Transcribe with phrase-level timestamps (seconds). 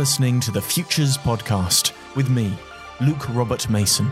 [0.00, 2.50] listening to the Futures Podcast with me,
[3.02, 4.10] Luke Robert Mason.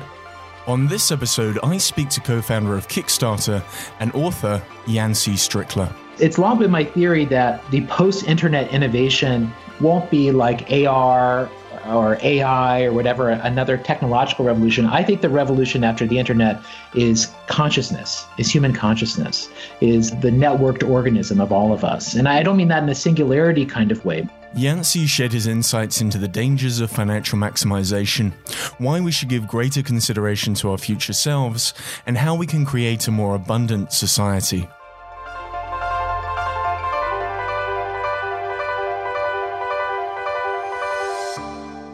[0.66, 3.64] On this episode, I speak to co founder of Kickstarter
[3.98, 5.90] and author Yancey Strickler.
[6.18, 11.48] It's long been my theory that the post internet innovation won't be like AR
[11.86, 14.84] or AI or whatever, another technological revolution.
[14.84, 16.60] I think the revolution after the internet
[16.94, 19.48] is consciousness, is human consciousness,
[19.80, 22.14] is the networked organism of all of us.
[22.14, 24.28] And I don't mean that in a singularity kind of way.
[24.54, 28.32] Yancey shared his insights into the dangers of financial maximization,
[28.78, 31.74] why we should give greater consideration to our future selves,
[32.06, 34.66] and how we can create a more abundant society.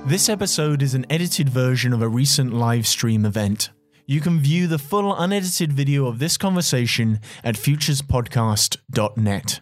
[0.07, 3.71] This episode is an edited version of a recent live stream event.
[4.07, 9.61] You can view the full unedited video of this conversation at futurespodcast.net.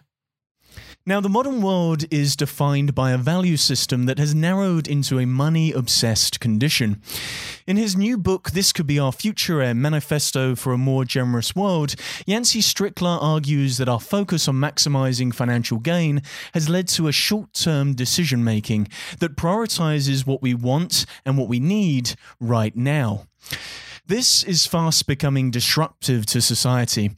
[1.05, 5.25] Now, the modern world is defined by a value system that has narrowed into a
[5.25, 7.01] money obsessed condition.
[7.67, 11.53] In his new book, This Could Be Our Future, a manifesto for a more generous
[11.53, 11.95] world,
[12.25, 16.21] Yancey Strickler argues that our focus on maximizing financial gain
[16.53, 18.87] has led to a short term decision making
[19.19, 23.27] that prioritizes what we want and what we need right now.
[24.05, 27.11] This is fast becoming disruptive to society,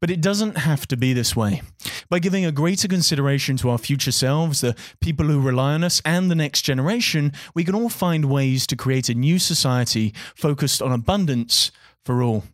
[0.00, 1.60] but it doesn't have to be this way.
[2.08, 6.00] By giving a greater consideration to our future selves, the people who rely on us,
[6.02, 10.80] and the next generation, we can all find ways to create a new society focused
[10.80, 11.72] on abundance
[12.06, 12.44] for all.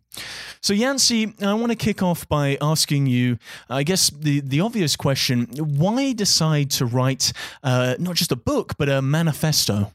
[0.59, 3.37] So, Yancey, I want to kick off by asking you,
[3.69, 7.31] I guess, the, the obvious question why decide to write
[7.63, 9.93] uh, not just a book, but a manifesto?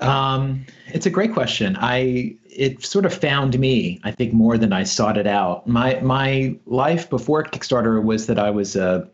[0.00, 1.76] Um, it's a great question.
[1.80, 5.66] I it sort of found me, I think, more than I sought it out.
[5.66, 9.08] My my life before Kickstarter was that I was a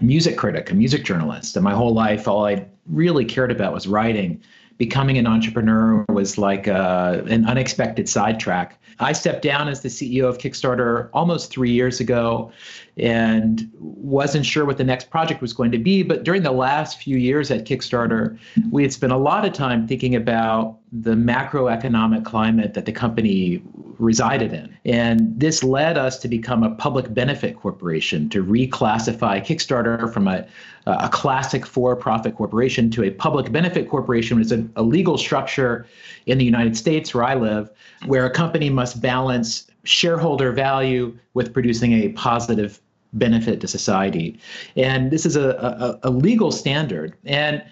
[0.00, 3.86] music critic, a music journalist, and my whole life, all I really cared about was
[3.86, 4.42] writing.
[4.78, 8.78] Becoming an entrepreneur was like uh, an unexpected sidetrack.
[8.98, 12.50] I stepped down as the CEO of Kickstarter almost three years ago
[12.96, 16.02] and wasn't sure what the next project was going to be.
[16.02, 18.38] But during the last few years at Kickstarter,
[18.70, 23.62] we had spent a lot of time thinking about the macroeconomic climate that the company
[23.98, 24.76] resided in.
[24.84, 30.46] And this led us to become a public benefit corporation, to reclassify Kickstarter from a,
[30.86, 35.18] a classic for profit corporation to a public benefit corporation, which is a, a legal
[35.18, 35.86] structure
[36.26, 37.70] in the United States where I live,
[38.06, 42.80] where a company must balance shareholder value with producing a positive
[43.12, 44.38] benefit to society.
[44.76, 47.14] And this is a, a, a, legal standard.
[47.24, 47.62] And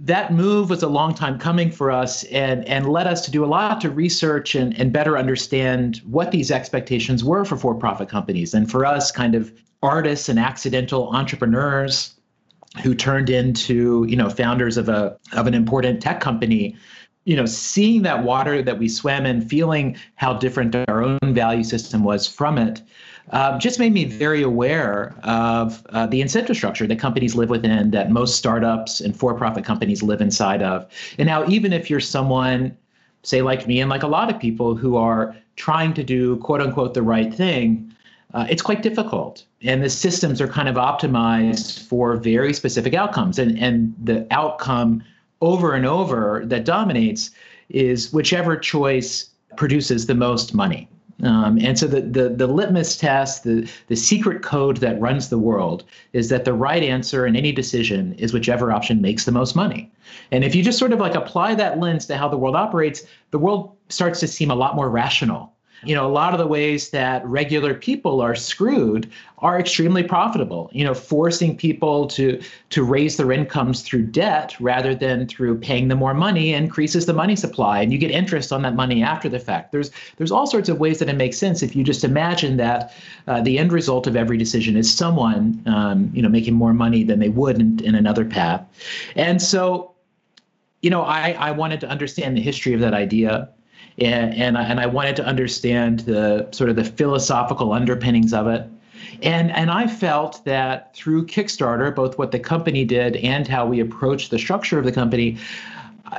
[0.00, 3.44] that move was a long time coming for us and, and led us to do
[3.44, 8.08] a lot to research and, and better understand what these expectations were for for profit
[8.08, 8.54] companies.
[8.54, 9.52] And for us, kind of
[9.82, 12.14] artists and accidental entrepreneurs
[12.82, 16.76] who turned into you know founders of a of an important tech company
[17.24, 21.64] you know, seeing that water that we swam in, feeling how different our own value
[21.64, 22.82] system was from it,
[23.30, 27.90] uh, just made me very aware of uh, the incentive structure that companies live within,
[27.90, 30.86] that most startups and for profit companies live inside of.
[31.18, 32.76] And now, even if you're someone,
[33.22, 36.60] say, like me, and like a lot of people who are trying to do quote
[36.60, 37.90] unquote the right thing,
[38.34, 39.44] uh, it's quite difficult.
[39.62, 43.38] And the systems are kind of optimized for very specific outcomes.
[43.38, 45.02] And, and the outcome
[45.40, 47.30] over and over that dominates
[47.70, 50.88] is whichever choice produces the most money.
[51.22, 55.38] Um, and so the, the, the litmus test, the, the secret code that runs the
[55.38, 59.54] world is that the right answer in any decision is whichever option makes the most
[59.54, 59.90] money.
[60.32, 63.04] And if you just sort of like apply that lens to how the world operates,
[63.30, 65.53] the world starts to seem a lot more rational
[65.86, 70.70] you know, a lot of the ways that regular people are screwed are extremely profitable.
[70.72, 72.40] You know, forcing people to
[72.70, 77.12] to raise their incomes through debt rather than through paying them more money increases the
[77.12, 79.72] money supply, and you get interest on that money after the fact.
[79.72, 82.94] There's there's all sorts of ways that it makes sense if you just imagine that
[83.26, 87.04] uh, the end result of every decision is someone, um, you know, making more money
[87.04, 88.64] than they would in, in another path,
[89.16, 89.90] and so.
[90.82, 93.48] You know, I, I wanted to understand the history of that idea
[93.98, 98.46] and and I, and I wanted to understand the sort of the philosophical underpinnings of
[98.46, 98.68] it.
[99.22, 103.80] And and I felt that through Kickstarter, both what the company did and how we
[103.80, 105.38] approached the structure of the company,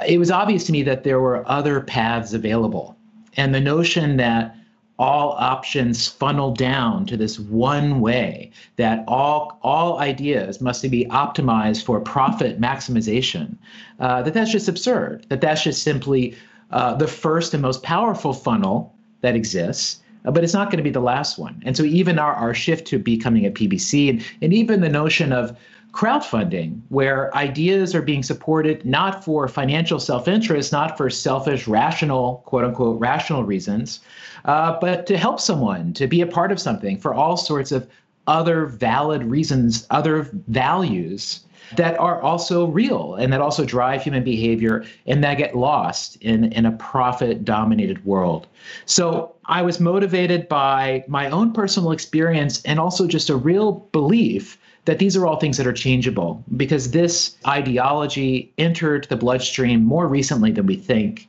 [0.08, 2.96] it was obvious to me that there were other paths available.
[3.38, 4.56] And the notion that
[4.98, 11.84] all options funnel down to this one way that all all ideas must be optimized
[11.84, 13.58] for profit maximization
[14.00, 16.34] uh, that that's just absurd that that's just simply
[16.72, 20.84] uh, the first and most powerful funnel that exists, uh, but it's not going to
[20.84, 21.62] be the last one.
[21.66, 25.32] And so even our, our shift to becoming a PBC and, and even the notion
[25.32, 25.58] of
[25.96, 32.44] crowdfunding, where ideas are being supported not for financial self interest, not for selfish, rational,
[32.46, 34.02] quote unquote, rational reasons,
[34.44, 37.88] uh, but to help someone, to be a part of something for all sorts of
[38.28, 41.45] other valid reasons, other values
[41.76, 46.52] that are also real and that also drive human behavior and that get lost in,
[46.54, 48.48] in a profit dominated world.
[48.86, 54.58] So I was motivated by my own personal experience and also just a real belief
[54.86, 60.08] that these are all things that are changeable because this ideology entered the bloodstream more
[60.08, 61.28] recently than we think.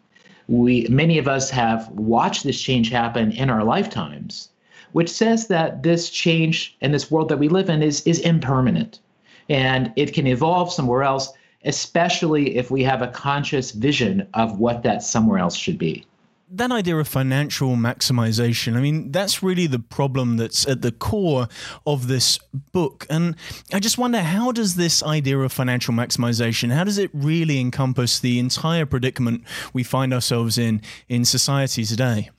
[0.49, 4.51] We many of us have watched this change happen in our lifetimes,
[4.93, 9.01] which says that this change and this world that we live in is is impermanent
[9.49, 11.33] and it can evolve somewhere else,
[11.65, 16.05] especially if we have a conscious vision of what that somewhere else should be
[16.51, 21.49] that idea of financial maximization, I mean, that's really the problem that's at the core
[21.87, 22.39] of this
[22.73, 23.07] book.
[23.11, 23.35] And
[23.73, 28.21] I just wonder how does this idea of financial maximization, how does it really encompass
[28.21, 32.31] the entire predicament we find ourselves in in society today?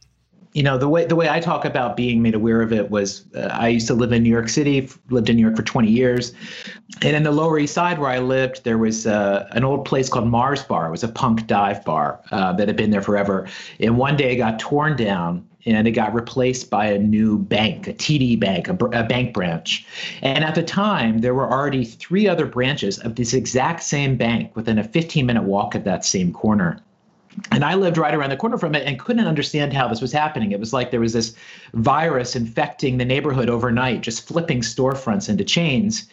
[0.54, 3.26] You know the way the way I talk about being made aware of it was
[3.36, 5.90] uh, I used to live in New York City, lived in New York for 20
[5.90, 6.34] years,
[7.02, 10.10] and in the Lower East Side where I lived, there was uh, an old place
[10.10, 10.88] called Mars Bar.
[10.88, 13.48] It was a punk dive bar uh, that had been there forever,
[13.80, 17.88] and one day it got torn down and it got replaced by a new bank,
[17.88, 19.86] a TD Bank, a, a, bank branch.
[20.22, 24.56] And at the time, there were already three other branches of this exact same bank
[24.56, 26.80] within a 15 minute walk of that same corner
[27.51, 30.12] and I lived right around the corner from it and couldn't understand how this was
[30.12, 30.51] happening.
[30.51, 31.36] It was like there was this
[31.74, 36.07] virus infecting the neighborhood overnight, just flipping storefronts into chains.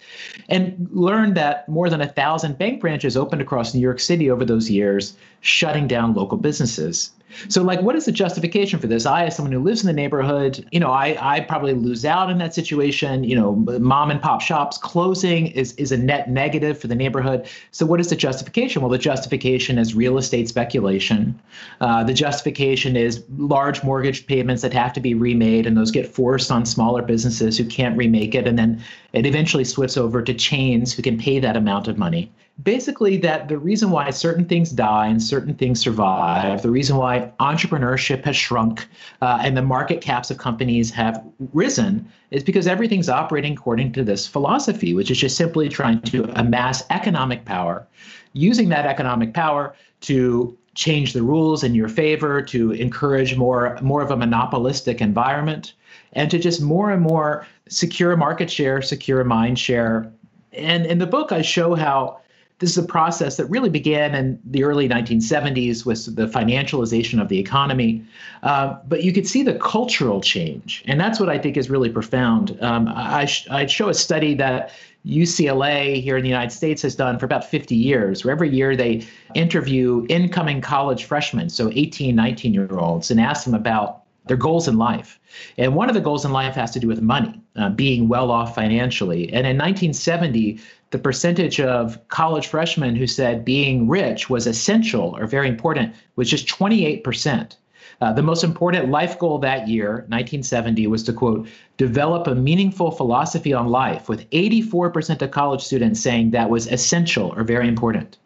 [0.48, 4.44] And learned that more than a thousand bank branches opened across New York City over
[4.44, 7.10] those years, shutting down local businesses.
[7.48, 9.06] So, like, what is the justification for this?
[9.06, 12.30] I, as someone who lives in the neighborhood, you know, I, I probably lose out
[12.30, 13.24] in that situation.
[13.24, 17.46] You know, mom and pop shops closing is, is a net negative for the neighborhood.
[17.70, 18.82] So, what is the justification?
[18.82, 21.38] Well, the justification is real estate speculation.
[21.80, 26.06] Uh, the justification is large mortgage payments that have to be remade, and those get
[26.06, 28.46] forced on smaller businesses who can't remake it.
[28.46, 28.82] And then
[29.14, 32.30] it eventually swifts over to chains who can pay that amount of money.
[32.62, 37.32] Basically that the reason why certain things die and certain things survive, the reason why
[37.40, 38.86] entrepreneurship has shrunk
[39.22, 44.04] uh, and the market caps of companies have risen is because everything's operating according to
[44.04, 47.86] this philosophy, which is just simply trying to amass economic power,
[48.32, 54.02] using that economic power to change the rules in your favor, to encourage more more
[54.02, 55.72] of a monopolistic environment,
[56.12, 60.12] and to just more and more secure a market share, secure a mind share.
[60.52, 62.20] And in the book, I show how
[62.60, 67.28] this is a process that really began in the early 1970s with the financialization of
[67.28, 68.04] the economy.
[68.42, 70.84] Uh, but you could see the cultural change.
[70.86, 72.56] And that's what I think is really profound.
[72.62, 74.70] Um, I, sh- I show a study that
[75.04, 78.76] UCLA here in the United States has done for about 50 years, where every year
[78.76, 84.36] they interview incoming college freshmen, so 18, 19 year olds, and ask them about their
[84.36, 85.20] goals in life.
[85.58, 88.30] And one of the goals in life has to do with money, uh, being well
[88.30, 89.24] off financially.
[89.26, 90.58] And in 1970,
[90.90, 96.30] the percentage of college freshmen who said being rich was essential or very important was
[96.30, 97.56] just 28%.
[98.00, 101.46] Uh, the most important life goal that year, 1970, was to quote,
[101.76, 107.32] develop a meaningful philosophy on life, with 84% of college students saying that was essential
[107.36, 108.18] or very important.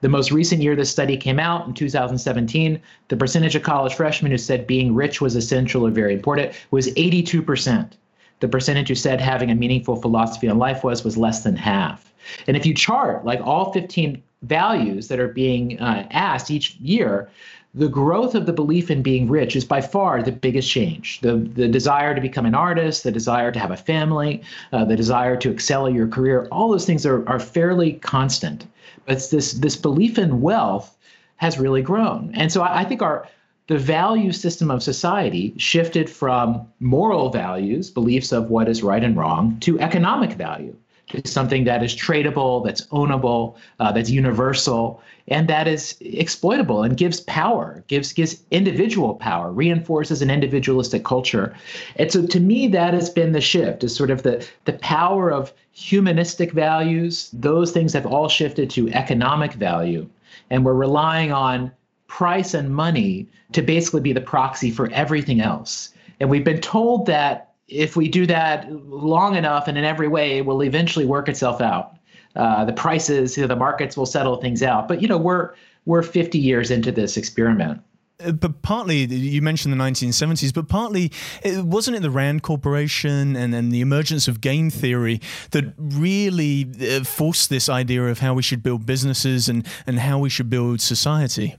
[0.00, 4.30] The most recent year this study came out, in 2017, the percentage of college freshmen
[4.30, 7.92] who said being rich was essential or very important was 82%.
[8.40, 12.12] The percentage who said having a meaningful philosophy on life was was less than half.
[12.46, 17.28] And if you chart like all 15 values that are being uh, asked each year,
[17.74, 21.20] the growth of the belief in being rich is by far the biggest change.
[21.20, 24.42] The, the desire to become an artist, the desire to have a family,
[24.72, 28.66] uh, the desire to excel at your career, all those things are, are fairly constant.
[29.10, 30.96] It's this, this belief in wealth
[31.36, 32.32] has really grown.
[32.34, 33.28] And so I, I think our
[33.66, 39.16] the value system of society shifted from moral values, beliefs of what is right and
[39.16, 40.74] wrong, to economic value
[41.14, 46.96] is something that is tradable, that's ownable, uh, that's universal, and that is exploitable and
[46.96, 51.54] gives power, gives gives individual power, reinforces an individualistic culture.
[51.96, 55.30] And so to me, that has been the shift, is sort of the, the power
[55.30, 57.30] of humanistic values.
[57.32, 60.08] Those things have all shifted to economic value.
[60.50, 61.70] And we're relying on
[62.08, 65.94] price and money to basically be the proxy for everything else.
[66.18, 70.38] And we've been told that if we do that long enough and in every way,
[70.38, 71.96] it will eventually work itself out.
[72.36, 74.88] Uh, the prices, you know, the markets will settle things out.
[74.88, 75.54] But you know, we're
[75.86, 77.80] we're 50 years into this experiment.
[78.22, 81.10] Uh, but partly, you mentioned the 1970s, but partly,
[81.42, 85.20] it, wasn't it the Rand Corporation and, and the emergence of game theory
[85.52, 90.18] that really uh, forced this idea of how we should build businesses and, and how
[90.18, 91.56] we should build society?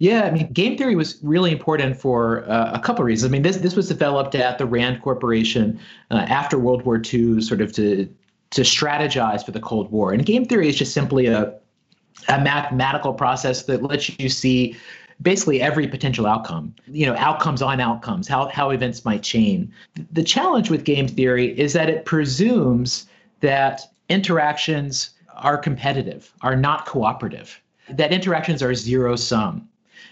[0.00, 3.30] Yeah, I mean, game theory was really important for uh, a couple of reasons.
[3.30, 5.78] I mean, this this was developed at the Rand Corporation
[6.10, 8.08] uh, after World War II, sort of to
[8.52, 10.12] to strategize for the Cold War.
[10.12, 11.54] And game theory is just simply a
[12.28, 14.74] a mathematical process that lets you see
[15.20, 19.72] basically every potential outcome you know outcomes on outcomes how, how events might chain
[20.12, 23.06] the challenge with game theory is that it presumes
[23.40, 29.66] that interactions are competitive are not cooperative that interactions are zero sum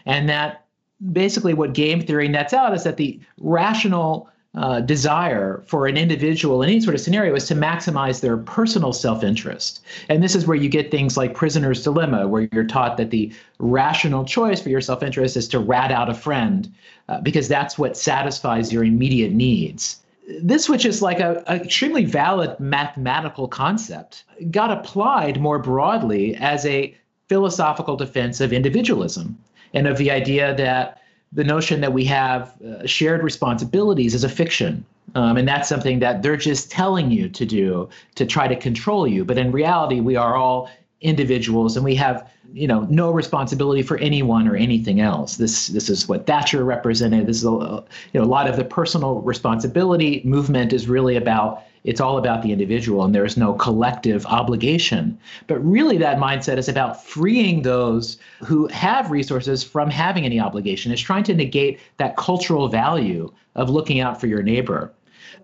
[0.09, 0.65] and that
[1.13, 6.63] basically what game theory nets out is that the rational uh, desire for an individual
[6.63, 9.85] in any sort of scenario is to maximize their personal self interest.
[10.09, 13.33] And this is where you get things like prisoner's dilemma, where you're taught that the
[13.59, 16.73] rational choice for your self interest is to rat out a friend
[17.09, 20.03] uh, because that's what satisfies your immediate needs.
[20.41, 26.67] This, which is like a, a extremely valid mathematical concept, got applied more broadly as
[26.67, 26.97] a
[27.29, 29.39] philosophical defense of individualism
[29.75, 34.29] and of the idea that the notion that we have uh, shared responsibilities is a
[34.29, 34.85] fiction.
[35.15, 39.07] Um, and that's something that they're just telling you to do to try to control
[39.07, 39.25] you.
[39.25, 40.71] But in reality, we are all
[41.01, 45.89] individuals and we have you know no responsibility for anyone or anything else this this
[45.89, 50.21] is what thatcher represented this is a, you know a lot of the personal responsibility
[50.25, 55.19] movement is really about it's all about the individual and there is no collective obligation.
[55.47, 60.93] But really, that mindset is about freeing those who have resources from having any obligation.
[60.93, 64.93] It's trying to negate that cultural value of looking out for your neighbor.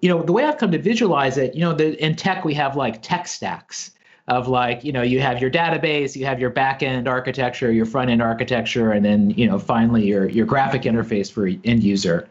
[0.00, 2.54] You know, the way I've come to visualize it, you know, the, in tech, we
[2.54, 3.92] have like tech stacks
[4.28, 7.84] of like you know you have your database you have your back end architecture your
[7.84, 12.26] front end architecture and then you know finally your your graphic interface for end user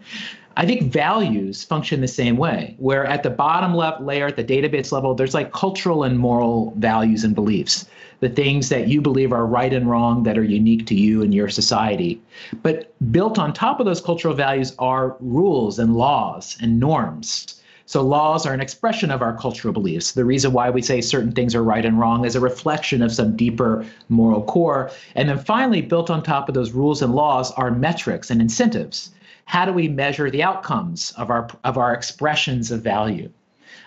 [0.56, 4.44] I think values function the same way, where at the bottom left layer, at the
[4.44, 7.88] database level, there's like cultural and moral values and beliefs,
[8.20, 11.34] the things that you believe are right and wrong that are unique to you and
[11.34, 12.22] your society.
[12.62, 17.60] But built on top of those cultural values are rules and laws and norms.
[17.88, 20.12] So laws are an expression of our cultural beliefs.
[20.12, 23.12] The reason why we say certain things are right and wrong is a reflection of
[23.12, 24.92] some deeper moral core.
[25.16, 29.10] And then finally, built on top of those rules and laws are metrics and incentives
[29.46, 33.30] how do we measure the outcomes of our of our expressions of value?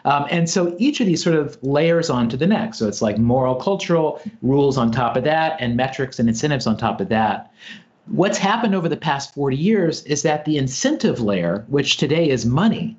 [0.05, 2.79] Um, and so each of these sort of layers onto the next.
[2.79, 6.77] So it's like moral, cultural rules on top of that, and metrics and incentives on
[6.77, 7.53] top of that.
[8.07, 12.47] What's happened over the past 40 years is that the incentive layer, which today is
[12.47, 12.97] money,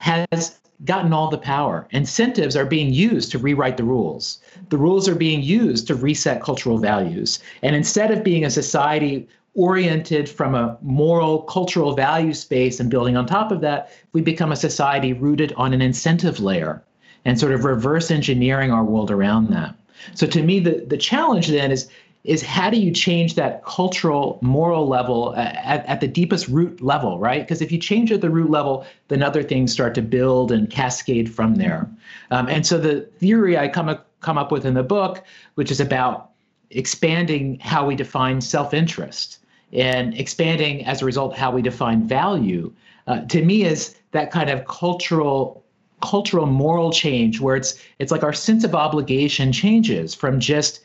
[0.00, 1.86] has gotten all the power.
[1.92, 4.38] Incentives are being used to rewrite the rules.
[4.68, 7.38] The rules are being used to reset cultural values.
[7.62, 13.16] And instead of being a society oriented from a moral, cultural value space and building
[13.16, 16.82] on top of that, we become a society rooted on an incentive layer
[17.24, 19.74] and sort of reverse engineering our world around that.
[20.14, 21.88] So to me, the, the challenge then is
[22.22, 27.18] is how do you change that cultural moral level at, at the deepest root level
[27.18, 30.52] right because if you change at the root level then other things start to build
[30.52, 31.88] and cascade from there
[32.30, 35.80] um, and so the theory i come, come up with in the book which is
[35.80, 36.30] about
[36.70, 39.38] expanding how we define self-interest
[39.72, 42.72] and expanding as a result how we define value
[43.06, 45.64] uh, to me is that kind of cultural
[46.02, 50.80] cultural moral change where it's it's like our sense of obligation changes from just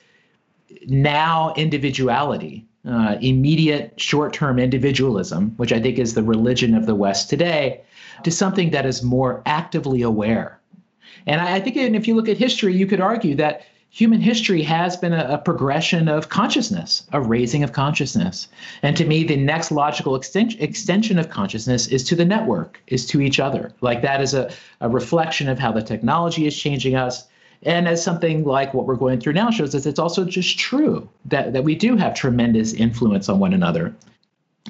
[0.87, 7.29] now individuality uh, immediate short-term individualism which i think is the religion of the west
[7.29, 7.81] today
[8.23, 10.59] to something that is more actively aware.
[11.27, 13.65] And I, I think and if you look at history you could argue that
[13.95, 18.49] human history has been a, a, progression of consciousness, a raising of consciousness.
[18.81, 23.05] And to me, the next logical extension, extension of consciousness is to the network, is
[23.07, 23.71] to each other.
[23.79, 27.25] Like that is a, a reflection of how the technology is changing us.
[27.63, 31.07] And as something like what we're going through now shows us, it's also just true
[31.23, 33.95] that, that we do have tremendous influence on one another.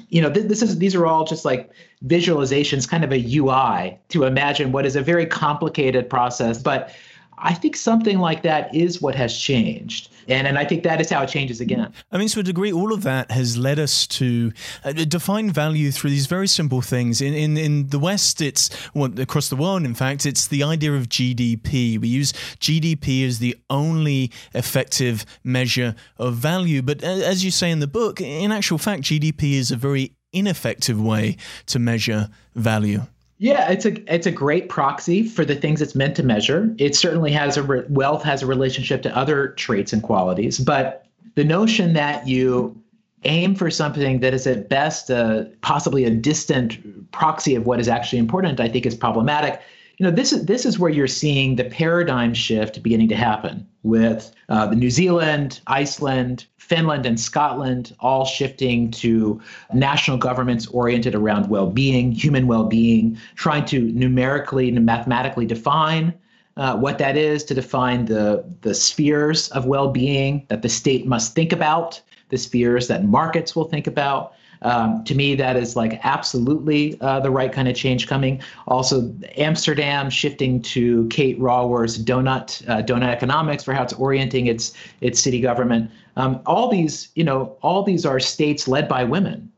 [0.08, 1.68] You know, th- this is these are all just like
[2.04, 6.94] visualizations, kind of a UI to imagine what is a very complicated process, but
[7.38, 10.10] I think something like that is what has changed.
[10.28, 11.92] And, and I think that is how it changes again.
[12.10, 14.52] I mean, to a degree, all of that has led us to
[14.84, 17.20] uh, define value through these very simple things.
[17.20, 20.92] In, in, in the West, it's well, across the world, in fact, it's the idea
[20.94, 22.00] of GDP.
[22.00, 26.82] We use GDP as the only effective measure of value.
[26.82, 30.16] But uh, as you say in the book, in actual fact, GDP is a very
[30.32, 33.02] ineffective way to measure value.
[33.38, 36.74] Yeah, it's a it's a great proxy for the things it's meant to measure.
[36.78, 41.06] It certainly has a re- wealth has a relationship to other traits and qualities, but
[41.34, 42.80] the notion that you
[43.24, 47.88] aim for something that is at best uh, possibly a distant proxy of what is
[47.88, 49.60] actually important, I think is problematic.
[49.98, 53.66] You know, this is this is where you're seeing the paradigm shift beginning to happen
[53.82, 59.40] with uh, the New Zealand, Iceland, Finland, and Scotland all shifting to
[59.72, 66.12] national governments oriented around well-being, human well-being, trying to numerically and mathematically define
[66.58, 71.34] uh, what that is, to define the the spheres of well-being that the state must
[71.34, 74.34] think about the spheres that markets will think about.
[74.62, 78.40] Um, to me, that is like absolutely uh, the right kind of change coming.
[78.66, 84.72] Also, Amsterdam shifting to Kate Raworth's donut uh, donut economics for how it's orienting its
[85.00, 85.90] its city government.
[86.16, 89.52] Um, all these, you know, all these are states led by women.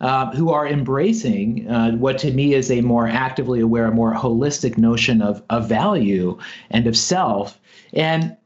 [0.00, 4.12] Uh, who are embracing uh, what to me is a more actively aware, a more
[4.12, 6.36] holistic notion of, of value
[6.70, 7.58] and of self.
[7.94, 8.36] And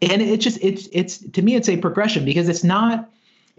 [0.00, 3.10] and it just it's it's to me it's a progression because it's not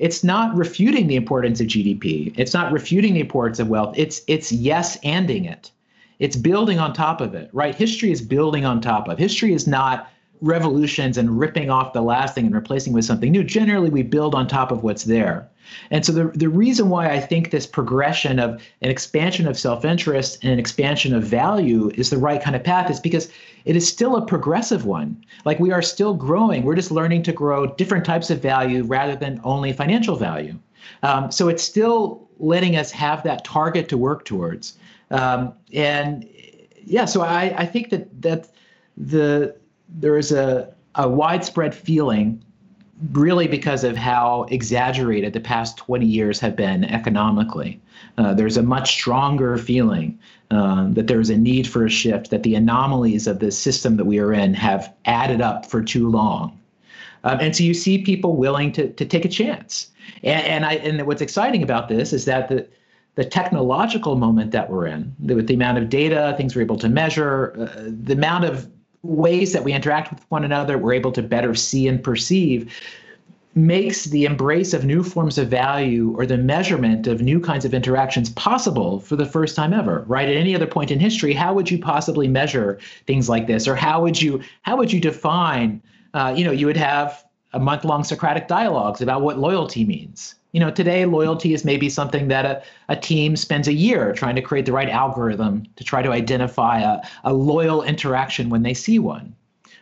[0.02, 2.34] it's not refuting the importance of GDP.
[2.36, 3.94] It's not refuting the importance of wealth.
[3.96, 5.70] It's it's yes anding it.
[6.18, 7.76] It's building on top of it, right?
[7.76, 9.20] History is building on top of.
[9.20, 10.10] History is not
[10.42, 13.44] revolutions and ripping off the last thing and replacing with something new.
[13.44, 15.48] Generally, we build on top of what's there.
[15.92, 20.40] And so the, the reason why I think this progression of an expansion of self-interest
[20.42, 23.32] and an expansion of value is the right kind of path is because
[23.66, 25.24] it is still a progressive one.
[25.46, 26.64] Like we are still growing.
[26.64, 30.58] We're just learning to grow different types of value rather than only financial value.
[31.04, 34.78] Um, so it's still letting us have that target to work towards.
[35.12, 36.28] Um, and
[36.84, 38.50] yeah, so I, I think that that
[38.98, 39.56] the
[39.90, 42.44] there is a, a widespread feeling
[43.12, 47.80] really because of how exaggerated the past 20 years have been economically.
[48.18, 50.18] Uh, there's a much stronger feeling
[50.52, 54.06] uh, that there's a need for a shift, that the anomalies of the system that
[54.06, 56.58] we are in have added up for too long.
[57.24, 59.92] Um, and so you see people willing to, to take a chance.
[60.24, 62.68] And, and, I, and what's exciting about this is that the,
[63.16, 66.90] the technological moment that we're in, with the amount of data, things we're able to
[66.90, 68.70] measure, uh, the amount of
[69.04, 72.74] ways that we interact with one another, we're able to better see and perceive,
[73.54, 77.74] makes the embrace of new forms of value or the measurement of new kinds of
[77.74, 80.30] interactions possible for the first time ever right?
[80.30, 83.68] At any other point in history how would you possibly measure things like this?
[83.68, 85.82] Or how would you how would you define
[86.14, 90.36] uh, you know you would have a month long socratic dialogues about what loyalty means.
[90.54, 94.36] You know, today loyalty is maybe something that a, a team spends a year trying
[94.36, 98.74] to create the right algorithm to try to identify a, a loyal interaction when they
[98.74, 99.34] see one,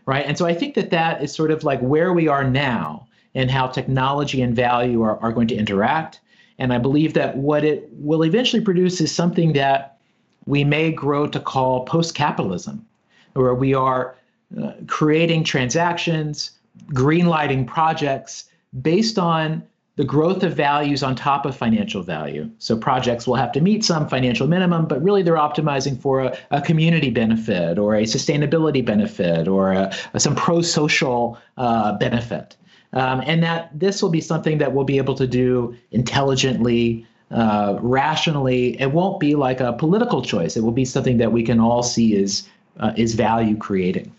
[0.05, 0.25] right?
[0.25, 3.51] And so I think that that is sort of like where we are now and
[3.51, 6.19] how technology and value are, are going to interact.
[6.57, 9.97] And I believe that what it will eventually produce is something that
[10.45, 12.85] we may grow to call post capitalism,
[13.33, 14.15] where we are
[14.61, 16.51] uh, creating transactions,
[16.91, 18.49] greenlighting projects
[18.81, 19.63] based on
[19.95, 22.49] the growth of values on top of financial value.
[22.57, 26.37] So projects will have to meet some financial minimum, but really they're optimizing for a,
[26.51, 32.55] a community benefit or a sustainability benefit or a, a, some pro-social uh, benefit.
[32.93, 37.77] Um, and that this will be something that we'll be able to do intelligently, uh,
[37.81, 38.79] rationally.
[38.81, 40.57] It won't be like a political choice.
[40.57, 42.47] It will be something that we can all see is
[42.79, 44.11] uh, is value creating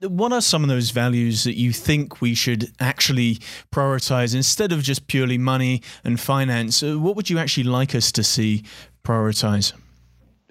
[0.00, 3.38] what are some of those values that you think we should actually
[3.72, 6.82] prioritize instead of just purely money and finance?
[6.82, 8.62] Uh, what would you actually like us to see
[9.04, 9.72] prioritize?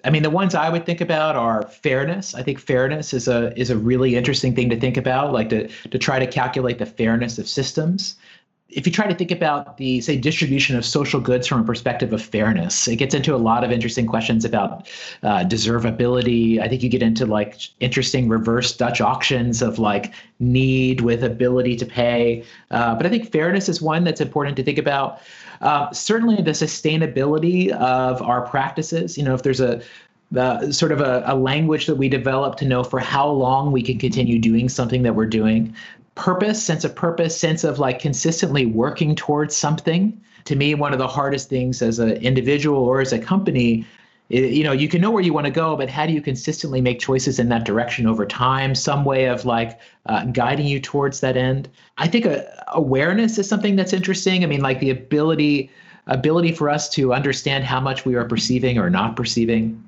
[0.04, 2.34] I mean, the ones I would think about are fairness.
[2.34, 5.68] I think fairness is a is a really interesting thing to think about, like to
[5.68, 8.16] to try to calculate the fairness of systems
[8.70, 12.12] if you try to think about the say distribution of social goods from a perspective
[12.12, 14.86] of fairness it gets into a lot of interesting questions about
[15.22, 16.60] uh, deservability.
[16.60, 21.76] I think you get into like interesting reverse dutch auctions of like need with ability
[21.76, 22.44] to pay.
[22.70, 25.20] Uh, but i think fairness is one that's important to think about.
[25.60, 29.82] Uh, certainly the sustainability of our practices you know if there's a
[30.30, 33.82] the sort of a, a, language that we develop to know for how long we
[33.82, 35.74] can continue doing something that we're doing
[36.18, 40.20] purpose, sense of purpose, sense of like consistently working towards something.
[40.44, 43.86] To me, one of the hardest things as an individual or as a company,
[44.28, 46.80] you know, you can know where you want to go, but how do you consistently
[46.80, 48.74] make choices in that direction over time?
[48.74, 51.68] Some way of like uh, guiding you towards that end.
[51.98, 54.42] I think uh, awareness is something that's interesting.
[54.42, 55.70] I mean, like the ability
[56.08, 59.82] ability for us to understand how much we are perceiving or not perceiving.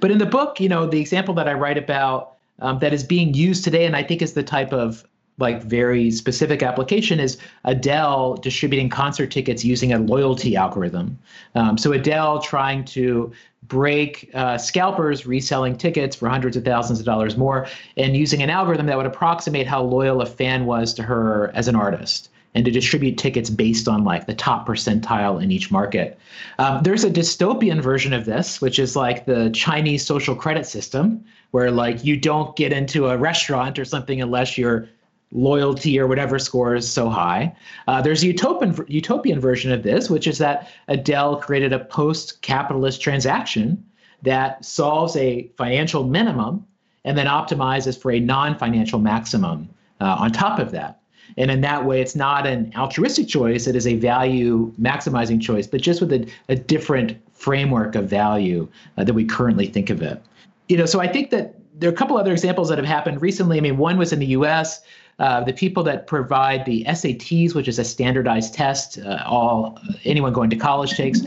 [0.00, 3.02] But in the book, you know, the example that I write about um, that is
[3.02, 5.04] being used today, and I think is the type of
[5.38, 11.18] like very specific application is Adele distributing concert tickets using a loyalty algorithm.
[11.54, 13.32] Um, so Adele trying to
[13.64, 17.66] break uh, scalpers reselling tickets for hundreds of thousands of dollars more
[17.96, 21.68] and using an algorithm that would approximate how loyal a fan was to her as
[21.68, 22.28] an artist.
[22.54, 26.18] and to distribute tickets based on like the top percentile in each market.
[26.58, 31.24] Um, there's a dystopian version of this, which is like the Chinese social credit system,
[31.52, 34.88] where like you don't get into a restaurant or something unless your
[35.32, 37.54] loyalty or whatever score is so high.
[37.88, 43.00] Uh, there's a utopian utopian version of this, which is that Adele created a post-capitalist
[43.00, 43.82] transaction
[44.22, 46.64] that solves a financial minimum
[47.04, 49.68] and then optimizes for a non-financial maximum
[50.00, 51.00] uh, on top of that.
[51.36, 55.66] And in that way, it's not an altruistic choice, it is a value maximizing choice,
[55.66, 58.68] but just with a, a different framework of value
[58.98, 60.22] uh, that we currently think of it.
[60.68, 63.22] You know, so I think that there are a couple other examples that have happened
[63.22, 63.56] recently.
[63.56, 64.82] I mean, one was in the US.
[65.18, 70.32] Uh, the people that provide the SATs, which is a standardized test, uh, all anyone
[70.32, 71.20] going to college takes,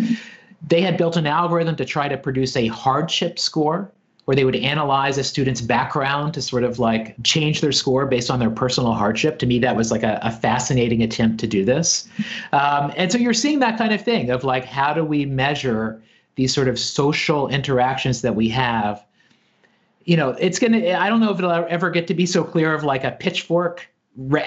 [0.67, 3.91] they had built an algorithm to try to produce a hardship score
[4.25, 8.31] where they would analyze a student's background to sort of like change their score based
[8.31, 9.37] on their personal hardship.
[9.39, 12.07] To me, that was like a, a fascinating attempt to do this.
[12.51, 16.01] Um, and so you're seeing that kind of thing of like, how do we measure
[16.35, 19.05] these sort of social interactions that we have?
[20.05, 22.43] You know, it's going to, I don't know if it'll ever get to be so
[22.43, 23.87] clear of like a pitchfork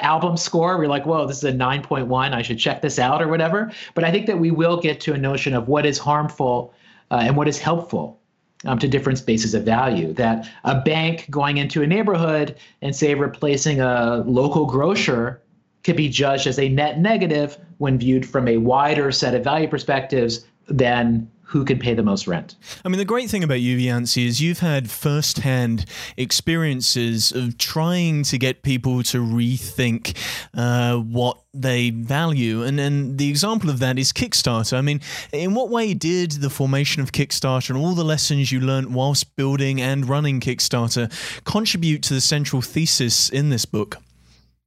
[0.01, 3.29] album score we're like whoa this is a 9.1 i should check this out or
[3.29, 6.73] whatever but i think that we will get to a notion of what is harmful
[7.11, 8.19] uh, and what is helpful
[8.65, 10.13] um, to different spaces of value.
[10.13, 15.43] That a bank going into a neighborhood and say replacing a local grocer
[15.85, 19.69] could be judged as a net negative when viewed from a wider set of value
[19.69, 22.57] perspectives than who can pay the most rent.
[22.85, 25.87] I mean, the great thing about you, Yancey, is you've had firsthand
[26.19, 30.15] experiences of trying to get people to rethink
[30.55, 32.63] uh, what they value.
[32.65, 34.77] And, and the example of that is Kickstarter.
[34.77, 35.01] I mean,
[35.33, 39.35] in what way did the formation of Kickstarter and all the lessons you learned whilst
[39.35, 41.11] building and running Kickstarter
[41.45, 43.97] contribute to the central thesis in this book?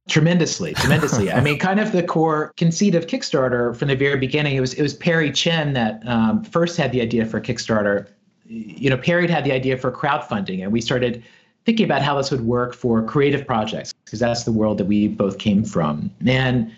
[0.08, 1.30] Tremendously tremendously.
[1.30, 4.74] I mean kind of the core conceit of kickstarter from the very beginning it was
[4.74, 8.08] it was perry chen that um, first had the idea for kickstarter.
[8.46, 11.22] You know perry had the idea for crowdfunding and we started
[11.64, 15.08] thinking about how this would work for creative projects because that's the world that we
[15.08, 16.10] both came from.
[16.26, 16.72] And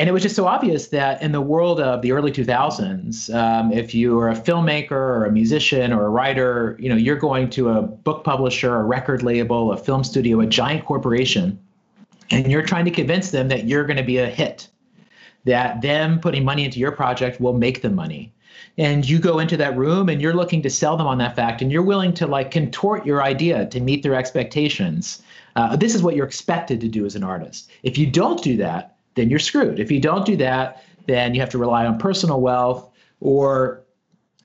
[0.00, 3.72] and it was just so obvious that in the world of the early 2000s um,
[3.72, 7.50] if you are a filmmaker or a musician or a writer you know you're going
[7.50, 11.58] to a book publisher a record label a film studio a giant corporation
[12.30, 14.68] and you're trying to convince them that you're going to be a hit,
[15.44, 18.32] that them putting money into your project will make them money.
[18.76, 21.62] And you go into that room and you're looking to sell them on that fact,
[21.62, 25.22] and you're willing to like contort your idea to meet their expectations.
[25.56, 27.70] Uh, this is what you're expected to do as an artist.
[27.82, 29.80] If you don't do that, then you're screwed.
[29.80, 32.88] If you don't do that, then you have to rely on personal wealth
[33.20, 33.82] or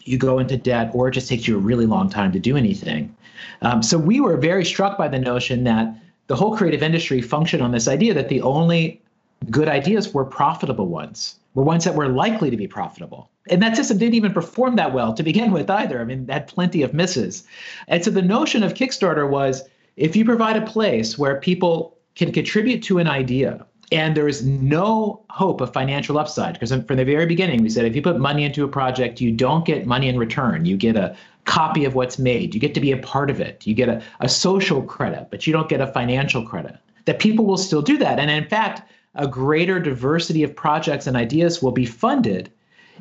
[0.01, 2.57] you go into debt or it just takes you a really long time to do
[2.57, 3.15] anything.
[3.61, 5.93] Um, so we were very struck by the notion that
[6.27, 9.01] the whole creative industry functioned on this idea that the only
[9.49, 13.29] good ideas were profitable ones, were ones that were likely to be profitable.
[13.49, 15.99] And that system didn't even perform that well to begin with either.
[15.99, 17.43] I mean, it had plenty of misses.
[17.87, 19.63] And so the notion of Kickstarter was
[19.97, 24.43] if you provide a place where people can contribute to an idea and there is
[24.45, 28.17] no hope of financial upside because from the very beginning we said if you put
[28.17, 31.95] money into a project you don't get money in return you get a copy of
[31.95, 32.53] what's made.
[32.53, 33.65] You get to be a part of it.
[33.65, 36.77] You get a, a social credit, but you don't get a financial credit.
[37.05, 38.19] That people will still do that.
[38.19, 42.51] And in fact, a greater diversity of projects and ideas will be funded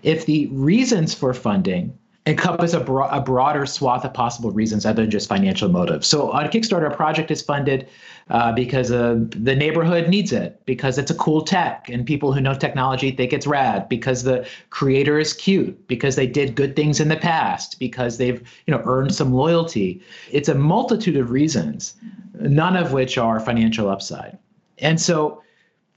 [0.03, 5.03] if the reasons for funding encompass a, bro- a broader swath of possible reasons other
[5.03, 6.07] than just financial motives.
[6.07, 7.89] So on Kickstarter, a project is funded
[8.31, 12.41] uh, because uh, the neighborhood needs it, because it's a cool tech and people who
[12.41, 17.01] know technology think it's rad, because the creator is cute, because they did good things
[17.01, 20.01] in the past, because they've you know earned some loyalty.
[20.31, 21.95] It's a multitude of reasons,
[22.41, 24.39] none of which are financial upside.
[24.79, 25.43] And so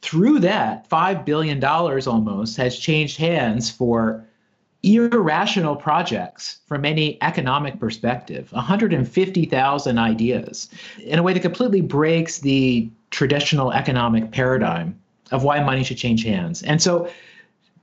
[0.02, 4.24] through that, $5 billion almost has changed hands for
[4.86, 10.70] irrational projects from any economic perspective 150,000 ideas
[11.04, 14.98] in a way that completely breaks the traditional economic paradigm
[15.32, 16.62] of why money should change hands.
[16.64, 17.10] And so,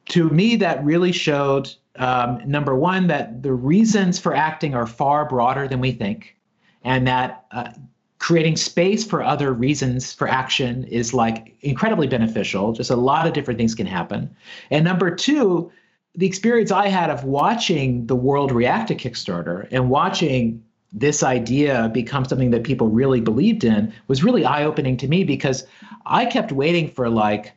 [0.06, 5.28] to me, that really showed um, number one, that the reasons for acting are far
[5.28, 6.36] broader than we think,
[6.84, 7.70] and that uh,
[8.18, 12.72] creating space for other reasons for action is like incredibly beneficial.
[12.72, 14.34] Just a lot of different things can happen.
[14.70, 15.70] And number two,
[16.14, 21.90] the experience I had of watching the world react to Kickstarter and watching this idea
[21.94, 25.66] become something that people really believed in was really eye opening to me because
[26.04, 27.52] I kept waiting for like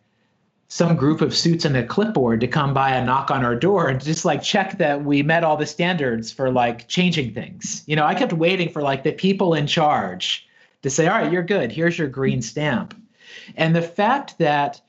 [0.69, 3.87] some group of suits and a clipboard to come by and knock on our door
[3.87, 7.83] and just like check that we met all the standards for like changing things.
[7.85, 10.47] You know, I kept waiting for like the people in charge
[10.81, 11.71] to say, all right, you're good.
[11.71, 12.95] Here's your green stamp.
[13.57, 14.81] And the fact that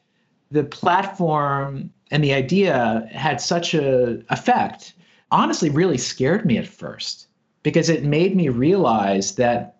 [0.50, 4.94] the platform and the idea had such a effect
[5.30, 7.26] honestly really scared me at first
[7.62, 9.76] because it made me realize that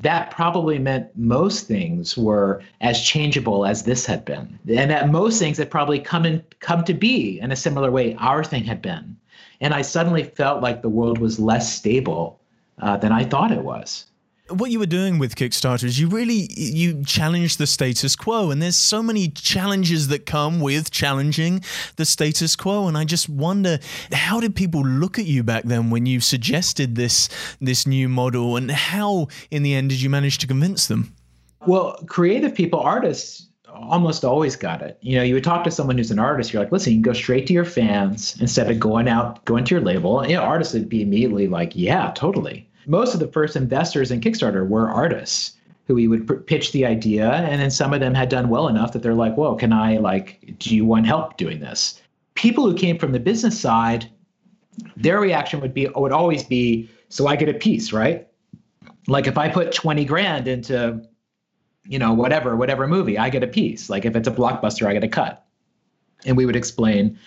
[0.00, 4.58] that probably meant most things were as changeable as this had been.
[4.68, 8.14] And that most things had probably come in come to be in a similar way
[8.16, 9.16] our thing had been.
[9.60, 12.40] And i suddenly felt like the world was less stable
[12.78, 14.06] uh, than i thought it was
[14.50, 18.60] what you were doing with Kickstarter is you really you challenge the status quo, and
[18.60, 21.62] there's so many challenges that come with challenging
[21.96, 22.88] the status quo.
[22.88, 23.78] And I just wonder,
[24.12, 27.28] how did people look at you back then when you suggested this
[27.60, 31.14] this new model, and how in the end did you manage to convince them?
[31.66, 34.98] Well, creative people, artists, almost always got it.
[35.02, 37.02] You know, you would talk to someone who's an artist, you're like, listen, you can
[37.02, 40.20] go straight to your fans instead of going out, going to your label.
[40.20, 44.10] And, you know, artists would be immediately like, yeah, totally most of the first investors
[44.10, 45.52] in Kickstarter were artists
[45.86, 48.92] who we would pitch the idea, and then some of them had done well enough
[48.92, 50.54] that they're like, "Whoa, can I like?
[50.58, 52.02] Do you want help doing this?"
[52.34, 54.10] People who came from the business side,
[54.96, 58.26] their reaction would be would always be, "So I get a piece, right?"
[59.06, 61.00] Like if I put twenty grand into,
[61.86, 63.88] you know, whatever whatever movie, I get a piece.
[63.88, 65.44] Like if it's a blockbuster, I get a cut,
[66.26, 67.18] and we would explain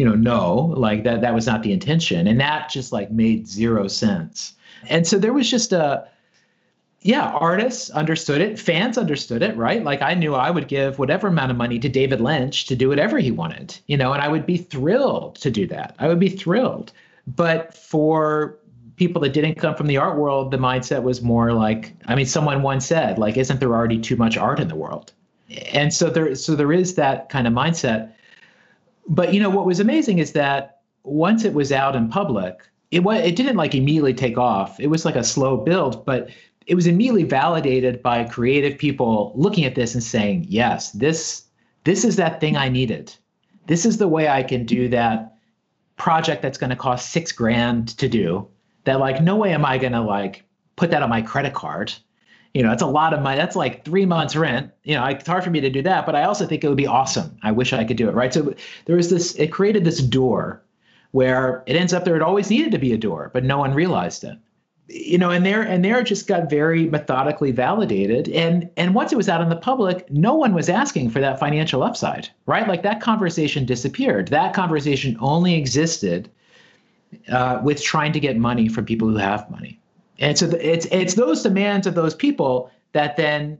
[0.00, 3.46] you know no like that that was not the intention and that just like made
[3.46, 4.54] zero sense
[4.88, 6.06] and so there was just a,
[7.02, 9.82] yeah, artists understood it, fans understood it, right?
[9.82, 12.88] Like I knew I would give whatever amount of money to David Lynch to do
[12.88, 15.94] whatever he wanted, you know, and I would be thrilled to do that.
[15.98, 16.92] I would be thrilled.
[17.26, 18.58] But for
[18.96, 22.26] people that didn't come from the art world, the mindset was more like, I mean,
[22.26, 25.12] someone once said, like, isn't there already too much art in the world?
[25.72, 28.12] And so there, so there is that kind of mindset.
[29.08, 32.60] But you know, what was amazing is that once it was out in public,
[32.90, 34.78] it was it didn't like immediately take off.
[34.80, 36.30] It was like a slow build, but
[36.66, 41.44] it was immediately validated by creative people looking at this and saying, "Yes, this
[41.84, 43.14] this is that thing I needed.
[43.66, 45.34] This is the way I can do that
[45.96, 48.46] project that's going to cost 6 grand to do.
[48.84, 50.44] That like no way am I going to like
[50.76, 51.92] put that on my credit card."
[52.54, 53.36] You know, that's a lot of money.
[53.36, 54.72] That's like three months rent.
[54.82, 56.76] You know, it's hard for me to do that, but I also think it would
[56.76, 57.36] be awesome.
[57.42, 58.34] I wish I could do it, right?
[58.34, 58.54] So
[58.86, 60.62] there was this, it created this door
[61.12, 63.74] where it ends up there it always needed to be a door, but no one
[63.74, 64.36] realized it.
[64.88, 68.28] You know, and there and there it just got very methodically validated.
[68.28, 71.38] And and once it was out in the public, no one was asking for that
[71.38, 72.66] financial upside, right?
[72.66, 74.28] Like that conversation disappeared.
[74.28, 76.28] That conversation only existed
[77.30, 79.79] uh, with trying to get money from people who have money.
[80.20, 83.58] And so it's it's those demands of those people that then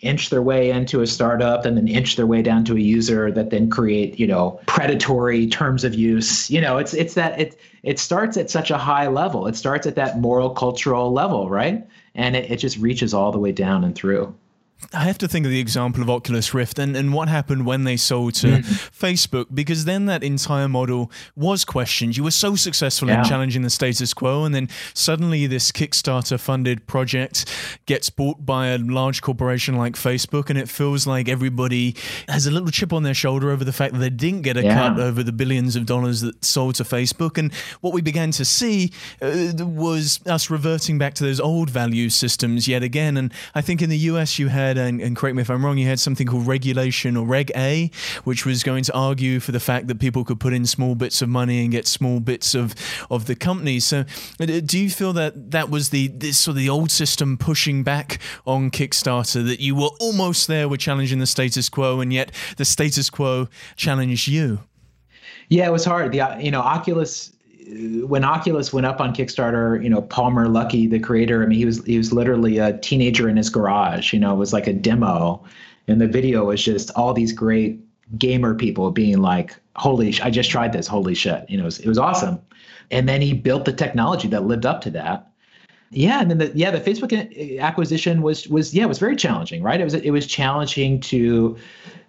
[0.00, 3.30] inch their way into a startup and then inch their way down to a user
[3.30, 6.50] that then create you know predatory terms of use.
[6.50, 9.46] You know it's it's that it it starts at such a high level.
[9.46, 11.86] It starts at that moral cultural level right?
[12.14, 14.34] And it, it just reaches all the way down and through
[14.92, 17.84] I have to think of the example of Oculus Rift and, and what happened when
[17.84, 18.62] they sold to mm.
[18.90, 22.16] Facebook, because then that entire model was questioned.
[22.16, 23.18] You were so successful yeah.
[23.18, 27.52] in challenging the status quo, and then suddenly this Kickstarter funded project
[27.86, 31.94] gets bought by a large corporation like Facebook, and it feels like everybody
[32.28, 34.62] has a little chip on their shoulder over the fact that they didn't get a
[34.62, 34.74] yeah.
[34.74, 37.38] cut over the billions of dollars that sold to Facebook.
[37.38, 42.10] And what we began to see uh, was us reverting back to those old value
[42.10, 43.16] systems yet again.
[43.16, 45.78] And I think in the US, you had and, and, correct me if I'm wrong,
[45.78, 47.90] you had something called Regulation or Reg A,
[48.24, 51.22] which was going to argue for the fact that people could put in small bits
[51.22, 52.74] of money and get small bits of,
[53.10, 53.80] of the company.
[53.80, 54.04] So,
[54.40, 57.82] uh, do you feel that that was the this sort of the old system pushing
[57.82, 62.32] back on Kickstarter, that you were almost there with challenging the status quo, and yet
[62.56, 64.60] the status quo challenged you?
[65.48, 66.12] Yeah, it was hard.
[66.12, 67.32] The you know Oculus
[68.06, 71.64] when Oculus went up on Kickstarter, you know, Palmer Luckey, the creator, I mean, he
[71.64, 74.12] was he was literally a teenager in his garage.
[74.12, 75.42] You know, it was like a demo,
[75.86, 77.80] and the video was just all these great
[78.18, 80.86] gamer people being like, "Holy, sh- I just tried this!
[80.86, 82.40] Holy shit!" You know, it was, it was awesome.
[82.90, 85.30] And then he built the technology that lived up to that.
[85.90, 89.62] Yeah, and then the yeah the Facebook acquisition was was yeah it was very challenging,
[89.62, 89.80] right?
[89.80, 91.56] It was it was challenging to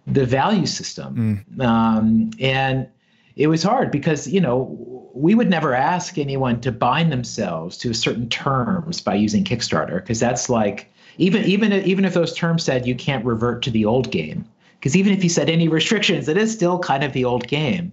[0.08, 1.66] the value system, mm.
[1.66, 2.88] um, and
[3.36, 7.94] it was hard because you know we would never ask anyone to bind themselves to
[7.94, 12.88] certain terms by using Kickstarter because that's like even even even if those terms said
[12.88, 14.46] you can't revert to the old game
[14.80, 17.92] because even if you set any restrictions it is still kind of the old game.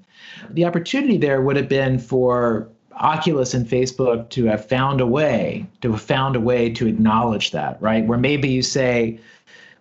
[0.51, 5.67] The opportunity there would have been for Oculus and Facebook to have found a way
[5.81, 8.07] to have found a way to acknowledge that right?
[8.07, 9.19] Where maybe you say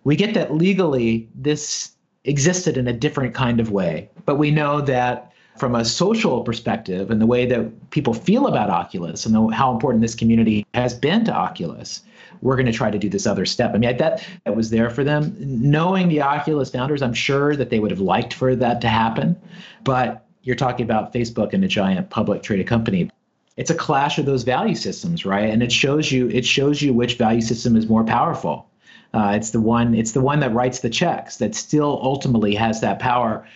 [0.04, 1.92] we get that legally this
[2.24, 5.27] existed in a different kind of way but we know that
[5.58, 9.72] from a social perspective and the way that people feel about Oculus and the, how
[9.72, 12.02] important this community has been to Oculus,
[12.40, 13.74] we're going to try to do this other step.
[13.74, 15.34] I mean, that that was there for them.
[15.38, 19.36] Knowing the Oculus founders, I'm sure that they would have liked for that to happen,
[19.84, 23.10] but you're talking about Facebook and a giant public traded company.
[23.56, 25.50] It's a clash of those value systems, right?
[25.50, 28.66] And it shows you it shows you which value system is more powerful.
[29.12, 32.80] Uh, it's the one it's the one that writes the checks that still ultimately has
[32.80, 33.46] that power.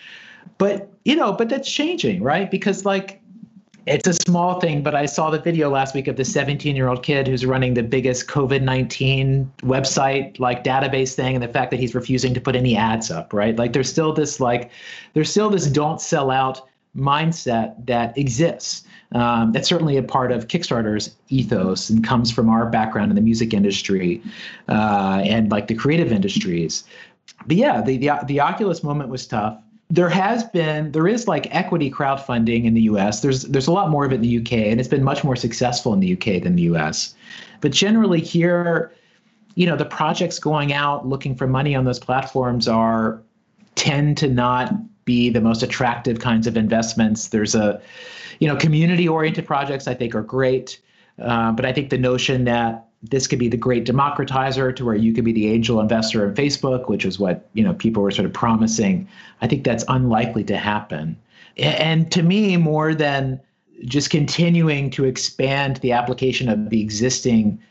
[0.57, 2.49] But you know, but that's changing, right?
[2.49, 3.21] Because like
[3.85, 6.87] it's a small thing, but I saw the video last week of the 17 year
[6.87, 11.71] old kid who's running the biggest COVID 19 website, like database thing, and the fact
[11.71, 13.57] that he's refusing to put any ads up, right?
[13.57, 14.71] Like there's still this, like,
[15.13, 16.61] there's still this don't sell out
[16.95, 18.83] mindset that exists.
[19.13, 23.21] Um, that's certainly a part of Kickstarter's ethos and comes from our background in the
[23.21, 24.21] music industry
[24.69, 26.83] uh, and like the creative industries.
[27.45, 29.57] But yeah, the, the, the Oculus moment was tough
[29.89, 33.21] there has been there is like equity crowdfunding in the US.
[33.21, 35.35] There's there's a lot more of it in the UK and it's been much more
[35.35, 37.15] successful in the UK than the US.
[37.61, 38.91] But generally here,
[39.55, 43.21] you know, the projects going out looking for money on those platforms are
[43.75, 44.73] tend to not
[45.05, 47.27] be the most attractive kinds of investments.
[47.27, 47.81] There's a
[48.39, 50.79] you know, community oriented projects I think are great.
[51.21, 54.95] Uh, but I think the notion that this could be the great democratizer to where
[54.95, 58.11] you could be the angel investor in Facebook, which is what you know people were
[58.11, 59.07] sort of promising.
[59.41, 61.17] I think that's unlikely to happen.
[61.57, 63.39] And to me, more than
[63.85, 67.61] just continuing to expand the application of the existing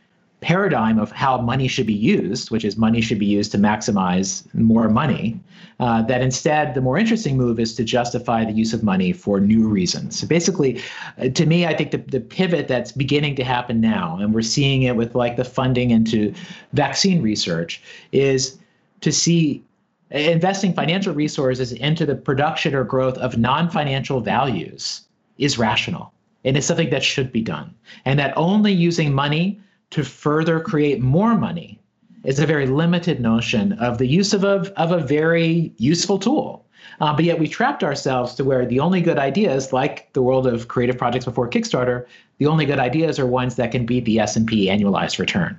[0.42, 4.52] paradigm of how money should be used, which is money should be used to maximize
[4.55, 5.40] more money,
[5.81, 9.40] uh, that instead the more interesting move is to justify the use of money for
[9.40, 10.18] new reasons.
[10.18, 10.81] So basically,
[11.18, 14.42] uh, to me, I think the, the pivot that's beginning to happen now, and we're
[14.42, 16.35] seeing it with like the funding into
[16.72, 18.59] vaccine research, is
[19.00, 19.64] to see
[20.11, 25.02] investing financial resources into the production or growth of non-financial values
[25.38, 26.12] is rational
[26.44, 27.74] and it's something that should be done
[28.05, 29.59] and that only using money
[29.92, 31.78] to further create more money
[32.24, 36.64] is a very limited notion of the use of a, of a very useful tool.
[37.00, 40.46] Uh, but yet we trapped ourselves to where the only good ideas, like the world
[40.46, 42.07] of creative projects before Kickstarter,
[42.38, 45.59] the only good ideas are ones that can beat the S&P annualized return,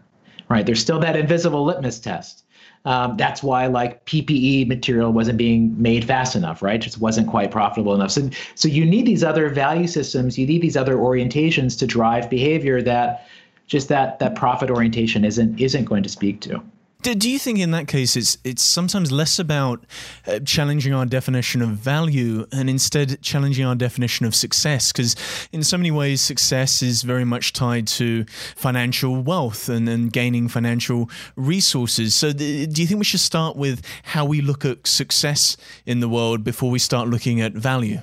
[0.49, 0.65] right?
[0.65, 2.43] There's still that invisible litmus test.
[2.85, 6.81] Um, that's why like PPE material wasn't being made fast enough, right?
[6.81, 8.11] Just wasn't quite profitable enough.
[8.11, 10.37] So, so you need these other value systems.
[10.37, 13.27] You need these other orientations to drive behavior that
[13.67, 16.62] just that that profit orientation isn't isn't going to speak to.
[17.04, 19.86] Do you think in that case it's it's sometimes less about
[20.26, 24.93] uh, challenging our definition of value and instead challenging our definition of success?
[24.93, 25.17] Because
[25.52, 28.23] in so many ways, success is very much tied to
[28.56, 32.15] financial wealth and, and gaining financial resources.
[32.15, 35.99] So, th- do you think we should start with how we look at success in
[35.99, 37.99] the world before we start looking at value?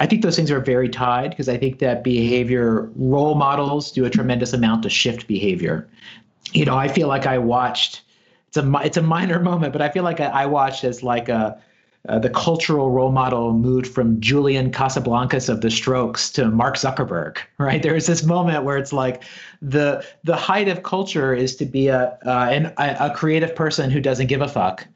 [0.00, 4.06] I think those things are very tied because I think that behavior role models do
[4.06, 5.86] a tremendous amount to shift behavior.
[6.52, 8.00] You know, I feel like I watched.
[8.48, 11.28] It's a it's a minor moment, but I feel like I, I watched as like
[11.28, 11.62] a
[12.08, 17.36] uh, the cultural role model moved from Julian Casablancas of the Strokes to Mark Zuckerberg.
[17.58, 19.22] Right there's this moment where it's like
[19.60, 24.00] the the height of culture is to be a uh, an, a creative person who
[24.00, 24.86] doesn't give a fuck.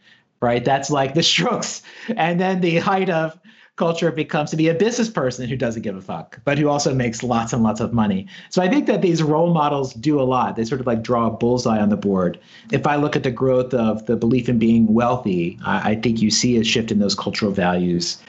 [0.40, 1.83] Right, that's like the Strokes,
[2.17, 3.38] and then the height of
[3.77, 6.95] culture becomes to be a business person who doesn't give a fuck, but who also
[6.95, 8.27] makes lots and lots of money.
[8.51, 10.55] So I think that these role models do a lot.
[10.55, 12.39] They sort of like draw a bullseye on the board.
[12.71, 16.23] If I look at the growth of the belief in being wealthy, I, I think
[16.23, 18.23] you see a shift in those cultural values.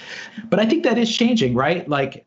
[0.50, 1.88] But I think that is changing, right?
[1.88, 2.26] Like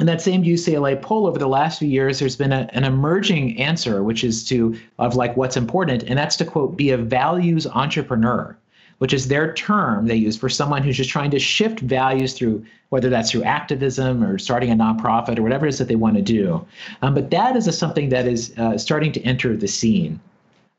[0.00, 3.60] in that same UCLA poll over the last few years, there's been a, an emerging
[3.60, 7.66] answer, which is to of like what's important, and that's to quote, be a values
[7.68, 8.56] entrepreneur
[9.00, 12.62] which is their term they use for someone who's just trying to shift values through
[12.90, 16.16] whether that's through activism or starting a nonprofit or whatever it is that they want
[16.16, 16.64] to do.
[17.00, 20.20] Um, but that is a, something that is uh, starting to enter the scene.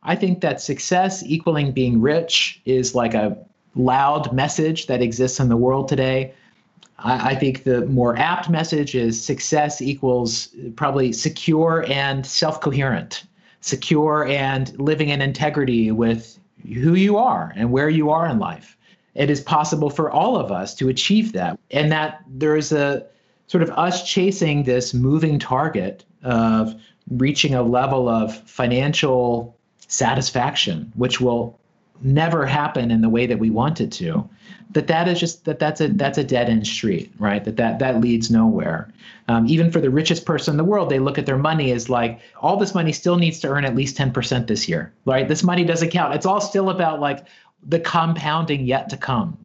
[0.03, 3.35] I think that success equaling being rich is like a
[3.75, 6.33] loud message that exists in the world today.
[6.99, 13.23] I, I think the more apt message is success equals probably secure and self coherent,
[13.61, 18.77] secure and living in integrity with who you are and where you are in life.
[19.15, 21.59] It is possible for all of us to achieve that.
[21.71, 23.05] And that there's a
[23.47, 26.75] sort of us chasing this moving target of
[27.09, 29.57] reaching a level of financial
[29.87, 31.59] satisfaction, which will
[32.01, 34.27] never happen in the way that we want it to
[34.71, 37.79] that that is just that that's a that's a dead end street right that that
[37.79, 38.89] that leads nowhere
[39.27, 41.89] um, even for the richest person in the world they look at their money as
[41.89, 45.43] like all this money still needs to earn at least 10% this year right this
[45.43, 47.25] money doesn't count it's all still about like
[47.67, 49.37] the compounding yet to come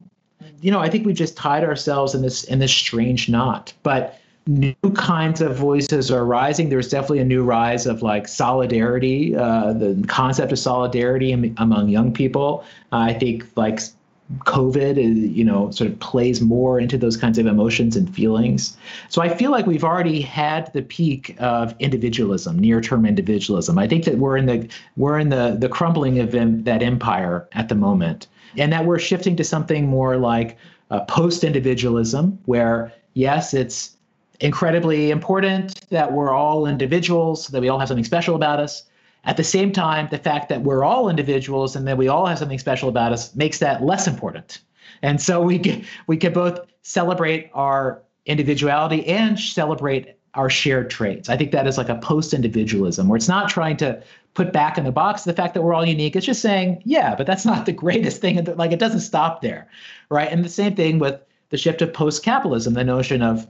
[0.61, 3.73] you know, I think we've just tied ourselves in this in this strange knot.
[3.83, 6.69] But new kinds of voices are rising.
[6.69, 12.13] There's definitely a new rise of like solidarity, uh, the concept of solidarity among young
[12.13, 12.65] people.
[12.93, 13.81] Uh, I think like
[14.41, 18.77] COVID you know, sort of plays more into those kinds of emotions and feelings.
[19.09, 23.79] So I feel like we've already had the peak of individualism, near-term individualism.
[23.79, 26.33] I think that we're in the we're in the the crumbling of
[26.65, 30.59] that empire at the moment, and that we're shifting to something more like
[30.91, 33.97] uh, post-individualism, where yes, it's
[34.41, 38.83] incredibly important that we're all individuals, that we all have something special about us.
[39.27, 42.39] At the same time, the fact that we're all individuals and that we all have
[42.39, 44.61] something special about us makes that less important.
[45.03, 51.29] And so we can, we can both celebrate our individuality and celebrate our shared traits.
[51.29, 54.03] I think that is like a post individualism where it's not trying to
[54.35, 56.15] put back in the box the fact that we're all unique.
[56.15, 58.45] It's just saying, yeah, but that's not the greatest thing.
[58.45, 59.69] Like it doesn't stop there.
[60.11, 60.31] Right.
[60.31, 63.47] And the same thing with the shift of post capitalism, the notion of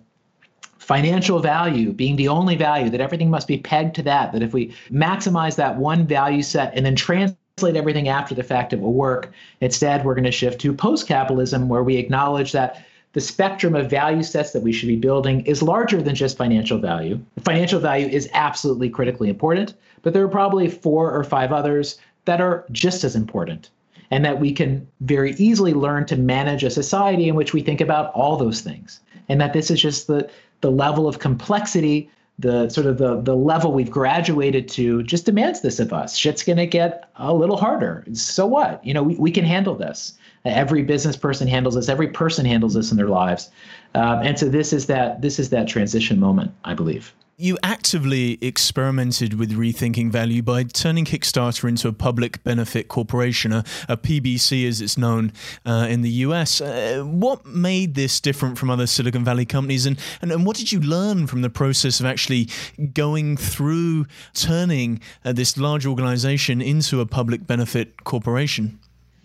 [0.86, 4.52] financial value being the only value, that everything must be pegged to that, that if
[4.52, 8.92] we maximize that one value set and then translate everything after the fact, it will
[8.92, 9.32] work.
[9.60, 13.90] Instead, we're going to shift to post capitalism, where we acknowledge that the spectrum of
[13.90, 17.18] value sets that we should be building is larger than just financial value.
[17.42, 22.40] Financial value is absolutely critically important, but there are probably four or five others that
[22.40, 23.70] are just as important.
[24.12, 27.80] And that we can very easily learn to manage a society in which we think
[27.80, 29.00] about all those things.
[29.28, 30.30] And that this is just the
[30.60, 35.62] the level of complexity the sort of the the level we've graduated to just demands
[35.62, 36.16] this of us.
[36.16, 38.04] Shit's gonna get a little harder.
[38.12, 38.84] So what?
[38.84, 40.14] You know, we, we can handle this.
[40.44, 41.88] Every business person handles this.
[41.88, 43.50] Every person handles this in their lives.
[43.94, 47.14] Um, and so this is that this is that transition moment, I believe.
[47.38, 53.62] You actively experimented with rethinking value by turning Kickstarter into a public benefit corporation, a,
[53.90, 55.34] a PBC as it's known
[55.66, 56.62] uh, in the US.
[56.62, 60.72] Uh, what made this different from other Silicon Valley companies, and, and, and, what did
[60.72, 62.48] you learn from the process of actually
[62.94, 68.80] going through turning uh, this large organization into a public benefit corporation?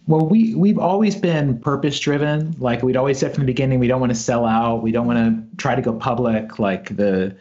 [0.07, 2.55] Well, we we've always been purpose driven.
[2.59, 4.84] Like we'd always said from the beginning, we don't want to sell out.
[4.84, 6.59] We don't want to try to go public.
[6.59, 7.38] Like the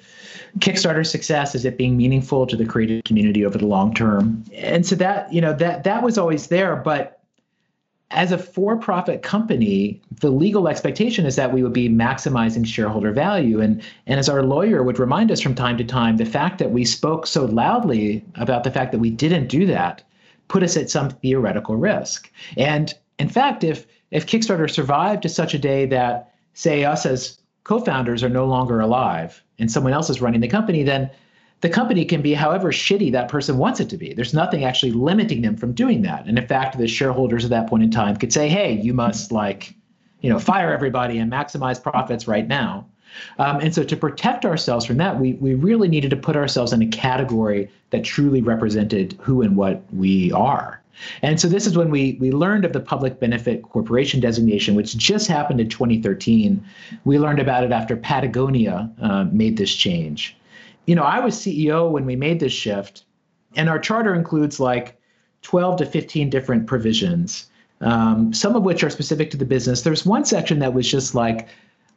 [0.59, 4.45] Kickstarter success is it being meaningful to the creative community over the long term.
[4.53, 7.21] And so that, you know, that that was always there, but
[8.13, 13.61] as a for-profit company, the legal expectation is that we would be maximizing shareholder value.
[13.61, 16.73] And, and as our lawyer would remind us from time to time, the fact that
[16.73, 20.03] we spoke so loudly about the fact that we didn't do that
[20.49, 22.29] put us at some theoretical risk.
[22.57, 27.39] And in fact, if if Kickstarter survived to such a day that, say, us as
[27.65, 31.11] co-founders are no longer alive, and someone else is running the company, then
[31.61, 34.15] the company can be however shitty that person wants it to be.
[34.15, 36.27] There's nothing actually limiting them from doing that.
[36.27, 39.31] And in fact, the shareholders at that point in time could say, hey, you must
[39.31, 39.75] like,
[40.23, 42.87] you know, fire everybody and maximize profits right now.
[43.39, 46.73] Um, and so to protect ourselves from that, we, we really needed to put ourselves
[46.73, 50.80] in a category that truly represented who and what we are.
[51.23, 54.97] And so this is when we we learned of the public benefit corporation designation, which
[54.97, 56.63] just happened in 2013.
[57.05, 60.37] We learned about it after Patagonia uh, made this change.
[60.87, 63.05] You know, I was CEO when we made this shift,
[63.57, 65.01] and our charter includes like
[65.43, 67.49] 12 to 15 different provisions,
[67.81, 69.83] um, some of which are specific to the business.
[69.83, 71.49] There's one section that was just like,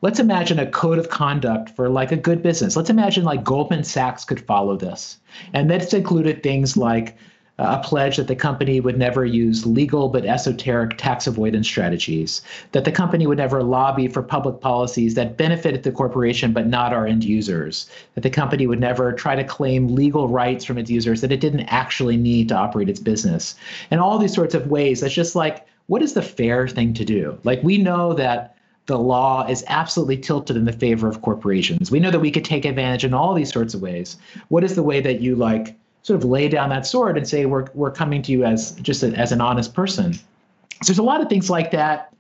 [0.02, 2.76] let's imagine a code of conduct for like a good business.
[2.76, 5.18] Let's imagine like Goldman Sachs could follow this.
[5.54, 7.18] And that's included things like
[7.60, 12.42] a pledge that the company would never use legal but esoteric tax avoidance strategies,
[12.72, 16.94] that the company would never lobby for public policies that benefited the corporation but not
[16.94, 20.90] our end users, that the company would never try to claim legal rights from its
[20.90, 23.56] users that it didn't actually need to operate its business.
[23.92, 27.06] And all these sorts of ways, that's just like, what is the fair thing to
[27.06, 27.38] do?
[27.44, 28.56] Like, we know that
[28.88, 31.92] the law is absolutely tilted in the favor of corporations.
[31.92, 34.18] We know that we could take advantage in all these sorts of ways.
[34.50, 37.46] What is the way that you like sort of lay down that sword and say
[37.46, 40.14] we're we're coming to you as just a, as an honest person.
[40.14, 42.14] So there's a lot of things like that.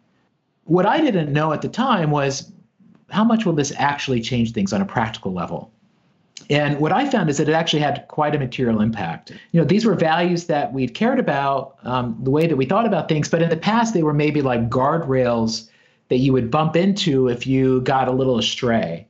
[0.63, 2.51] What I didn't know at the time was
[3.09, 5.69] how much will this actually change things on a practical level.
[6.49, 9.31] And what I found is that it actually had quite a material impact.
[9.51, 12.85] You know, these were values that we'd cared about, um, the way that we thought
[12.85, 15.69] about things, but in the past they were maybe like guardrails
[16.09, 19.07] that you would bump into if you got a little astray.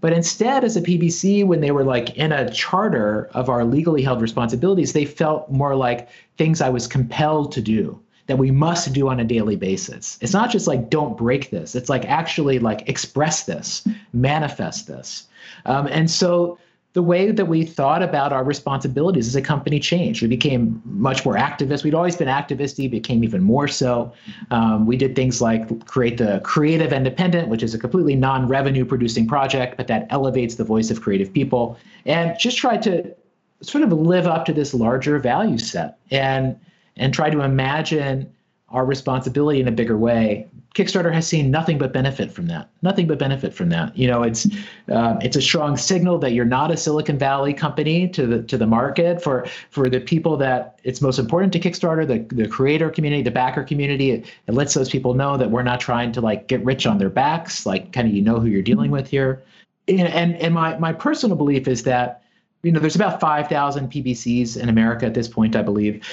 [0.00, 4.02] But instead, as a PBC, when they were like in a charter of our legally
[4.02, 8.92] held responsibilities, they felt more like things I was compelled to do that we must
[8.92, 10.18] do on a daily basis.
[10.20, 11.74] It's not just like don't break this.
[11.74, 15.26] It's like actually like express this, manifest this.
[15.66, 16.58] Um, and so
[16.94, 20.20] the way that we thought about our responsibilities as a company changed.
[20.20, 21.84] We became much more activist.
[21.84, 24.12] We'd always been activisty, became even more so.
[24.50, 29.26] Um, we did things like create the Creative Independent, which is a completely non-revenue producing
[29.26, 33.14] project, but that elevates the voice of creative people, and just tried to
[33.62, 36.58] sort of live up to this larger value set and
[36.96, 38.30] and try to imagine
[38.72, 40.46] our responsibility in a bigger way.
[40.74, 42.70] Kickstarter has seen nothing but benefit from that.
[42.80, 43.94] Nothing but benefit from that.
[43.94, 44.46] You know, it's
[44.90, 48.56] uh, it's a strong signal that you're not a Silicon Valley company to the to
[48.56, 52.88] the market for for the people that it's most important to Kickstarter, the the creator
[52.88, 54.12] community, the backer community.
[54.12, 56.96] It, it lets those people know that we're not trying to like get rich on
[56.96, 57.66] their backs.
[57.66, 59.42] Like, kind of, you know who you're dealing with here.
[59.88, 62.22] And and, and my my personal belief is that
[62.62, 66.04] you know, there's about 5,000 PBCs in America at this point, I believe.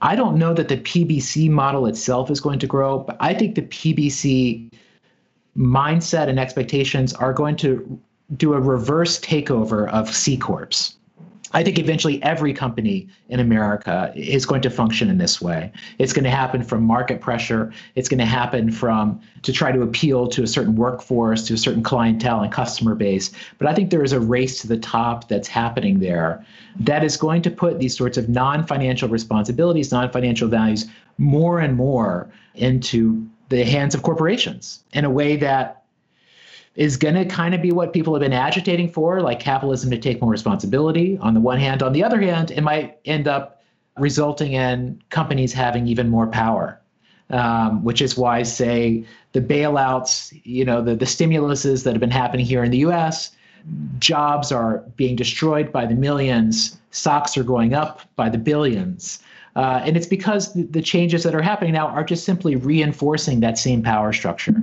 [0.00, 3.56] I don't know that the PBC model itself is going to grow, but I think
[3.56, 4.72] the PBC
[5.56, 8.00] mindset and expectations are going to
[8.36, 10.94] do a reverse takeover of C Corps.
[11.52, 15.72] I think eventually every company in America is going to function in this way.
[15.98, 17.72] It's going to happen from market pressure.
[17.94, 21.58] It's going to happen from to try to appeal to a certain workforce, to a
[21.58, 23.30] certain clientele and customer base.
[23.56, 26.44] But I think there is a race to the top that's happening there
[26.80, 30.86] that is going to put these sorts of non financial responsibilities, non financial values
[31.16, 35.77] more and more into the hands of corporations in a way that
[36.78, 39.98] is going to kind of be what people have been agitating for, like capitalism to
[39.98, 41.82] take more responsibility on the one hand.
[41.82, 43.60] On the other hand, it might end up
[43.98, 46.80] resulting in companies having even more power,
[47.30, 52.12] um, which is why, say, the bailouts, you know, the, the stimuluses that have been
[52.12, 53.32] happening here in the US,
[53.98, 59.18] jobs are being destroyed by the millions, stocks are going up by the billions.
[59.56, 63.40] Uh, and it's because the, the changes that are happening now are just simply reinforcing
[63.40, 64.54] that same power structure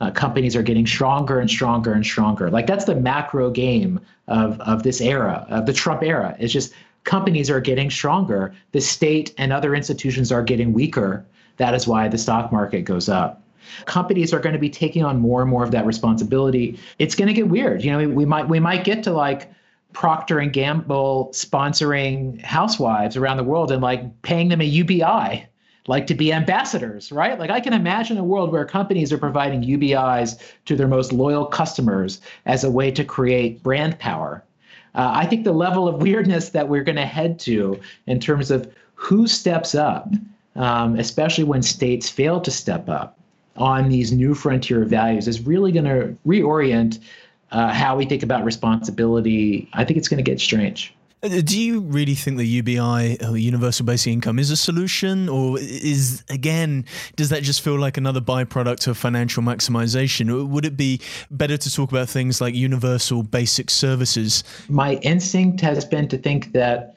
[0.00, 2.50] uh, companies are getting stronger and stronger and stronger.
[2.50, 6.36] Like that's the macro game of of this era, of the Trump era.
[6.38, 6.72] It's just
[7.04, 8.54] companies are getting stronger.
[8.72, 11.24] The state and other institutions are getting weaker.
[11.56, 13.42] That is why the stock market goes up.
[13.86, 16.78] Companies are going to be taking on more and more of that responsibility.
[16.98, 17.82] It's going to get weird.
[17.82, 19.50] You know, we, we might we might get to like
[19.92, 25.46] Procter and Gamble sponsoring housewives around the world and like paying them a UBI
[25.88, 27.38] like to be ambassadors, right?
[27.38, 31.46] Like I can imagine a world where companies are providing UBIs to their most loyal
[31.46, 34.42] customers as a way to create brand power.
[34.94, 38.50] Uh, I think the level of weirdness that we're going to head to in terms
[38.50, 40.10] of who steps up,
[40.56, 43.18] um, especially when states fail to step up
[43.56, 46.98] on these new frontier values, is really going to reorient
[47.52, 49.68] uh, how we think about responsibility.
[49.74, 50.95] I think it's going to get strange.
[51.26, 55.58] Uh, do you really think the UBI, or Universal Basic Income, is a solution, or
[55.58, 56.84] is again
[57.16, 60.48] does that just feel like another byproduct of financial maximization?
[60.48, 61.00] would it be
[61.30, 64.44] better to talk about things like universal basic services?
[64.68, 66.95] My instinct has been to think that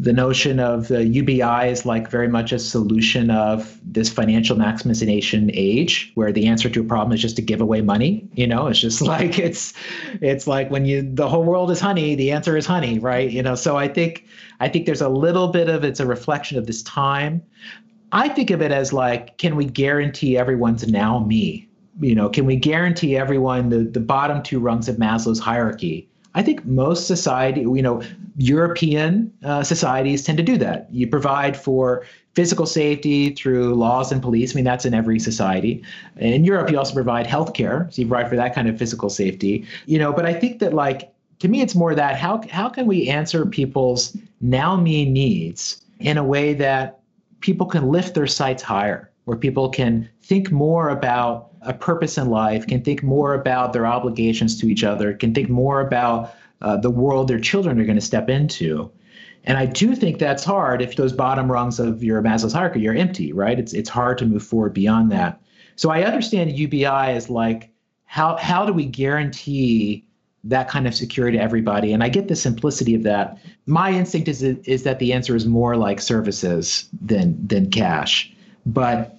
[0.00, 5.50] the notion of the UBI is like very much a solution of this financial maximization
[5.54, 8.28] age where the answer to a problem is just to give away money.
[8.34, 9.74] You know, it's just like it's
[10.20, 13.30] it's like when you the whole world is honey, the answer is honey, right?
[13.30, 14.26] You know, so I think
[14.60, 17.42] I think there's a little bit of it's a reflection of this time.
[18.12, 21.68] I think of it as like, can we guarantee everyone's now me?
[22.00, 26.08] You know, can we guarantee everyone the, the bottom two rungs of Maslow's hierarchy?
[26.38, 28.00] I think most society, you know,
[28.36, 30.86] European uh, societies tend to do that.
[30.88, 34.54] You provide for physical safety through laws and police.
[34.54, 35.82] I mean, that's in every society.
[36.18, 39.66] In Europe, you also provide healthcare, so you provide for that kind of physical safety.
[39.86, 42.86] You know, but I think that like to me, it's more that how how can
[42.86, 47.00] we answer people's now me needs in a way that
[47.40, 52.28] people can lift their sights higher, where people can think more about a purpose in
[52.28, 56.76] life, can think more about their obligations to each other, can think more about uh,
[56.76, 58.90] the world their children are going to step into.
[59.44, 62.94] And I do think that's hard if those bottom rungs of your Maslow's hierarchy are
[62.94, 63.58] empty, right?
[63.58, 65.40] It's it's hard to move forward beyond that.
[65.76, 67.70] So I understand UBI as like
[68.04, 70.04] how how do we guarantee
[70.44, 71.92] that kind of security to everybody?
[71.92, 73.38] And I get the simplicity of that.
[73.66, 78.32] My instinct is is that the answer is more like services than than cash.
[78.66, 79.17] But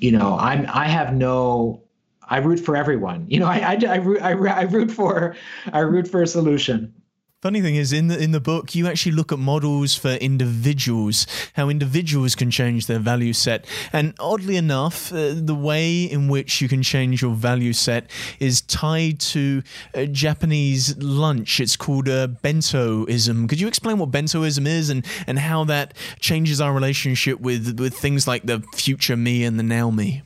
[0.00, 1.82] you know, I'm I have no
[2.28, 3.26] I root for everyone.
[3.28, 5.36] You know, I, I, I, root, I, I root for
[5.72, 6.94] I root for a solution.
[7.42, 11.26] Funny thing is, in the in the book, you actually look at models for individuals,
[11.54, 13.64] how individuals can change their value set,
[13.94, 18.10] and oddly enough, uh, the way in which you can change your value set
[18.40, 19.62] is tied to
[19.94, 21.60] a Japanese lunch.
[21.60, 23.48] It's called a bentoism.
[23.48, 27.94] Could you explain what bentoism is and and how that changes our relationship with with
[27.94, 30.20] things like the future me and the now me?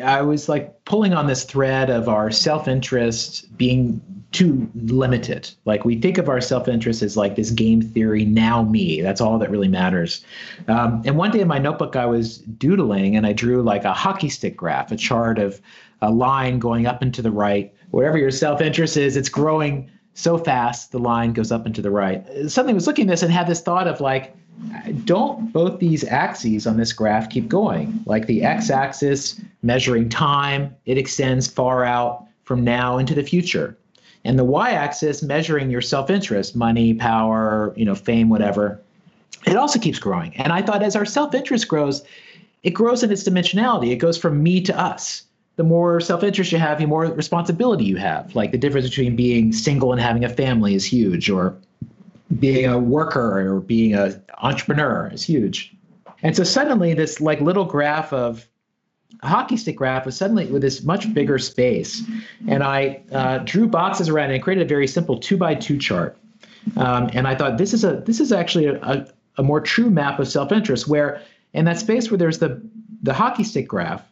[0.00, 4.00] I was like pulling on this thread of our self interest being
[4.32, 5.50] too limited.
[5.64, 9.00] Like we think of our self interest as like this game theory, now me.
[9.00, 10.24] That's all that really matters.
[10.66, 13.92] Um, and one day in my notebook, I was doodling and I drew like a
[13.92, 15.60] hockey stick graph, a chart of
[16.02, 17.74] a line going up and to the right.
[17.90, 21.82] Wherever your self interest is, it's growing so fast, the line goes up and to
[21.82, 22.26] the right.
[22.48, 24.34] Suddenly was looking at this and had this thought of like,
[25.04, 28.02] don't both these axes on this graph keep going?
[28.06, 33.76] Like the x axis measuring time, it extends far out from now into the future.
[34.24, 38.80] And the y axis measuring your self interest, money, power, you know, fame, whatever,
[39.46, 40.36] it also keeps growing.
[40.36, 42.02] And I thought as our self interest grows,
[42.62, 43.90] it grows in its dimensionality.
[43.92, 45.22] It goes from me to us.
[45.56, 48.34] The more self interest you have, the more responsibility you have.
[48.34, 51.56] Like the difference between being single and having a family is huge, or
[52.38, 55.74] being a worker or being an entrepreneur is huge.
[56.22, 58.46] And so suddenly this like little graph of
[59.22, 62.02] hockey stick graph was suddenly with this much bigger space.
[62.46, 65.78] And I uh, drew boxes around it and created a very simple two by two
[65.78, 66.18] chart.
[66.76, 69.06] Um, and I thought this is a this is actually a, a,
[69.38, 71.22] a more true map of self-interest where
[71.54, 72.60] in that space where there's the
[73.02, 74.02] the hockey stick graph,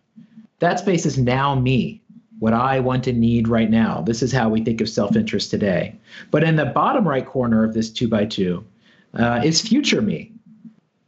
[0.60, 2.00] that space is now me
[2.38, 4.02] what I want and need right now.
[4.02, 5.94] This is how we think of self interest today.
[6.30, 8.64] But in the bottom right corner of this two by two
[9.14, 10.32] uh, is future me,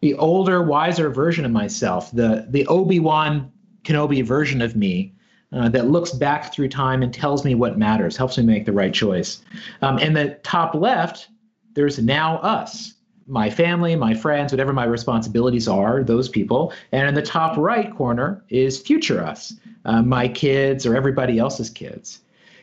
[0.01, 3.51] the older, wiser version of myself, the, the Obi Wan
[3.85, 5.13] Kenobi version of me.
[5.51, 8.73] Uh, that looks back through time and tells me what matters, helps me make the
[8.73, 9.41] right choice.
[9.81, 11.31] Um, in the top left,
[11.73, 12.93] there's now us,
[13.29, 16.73] my family, my friends, whatever my responsibilities are, those people.
[16.93, 19.55] And in the top right corner is future us,
[19.85, 22.21] uh, my kids or everybody else's kids.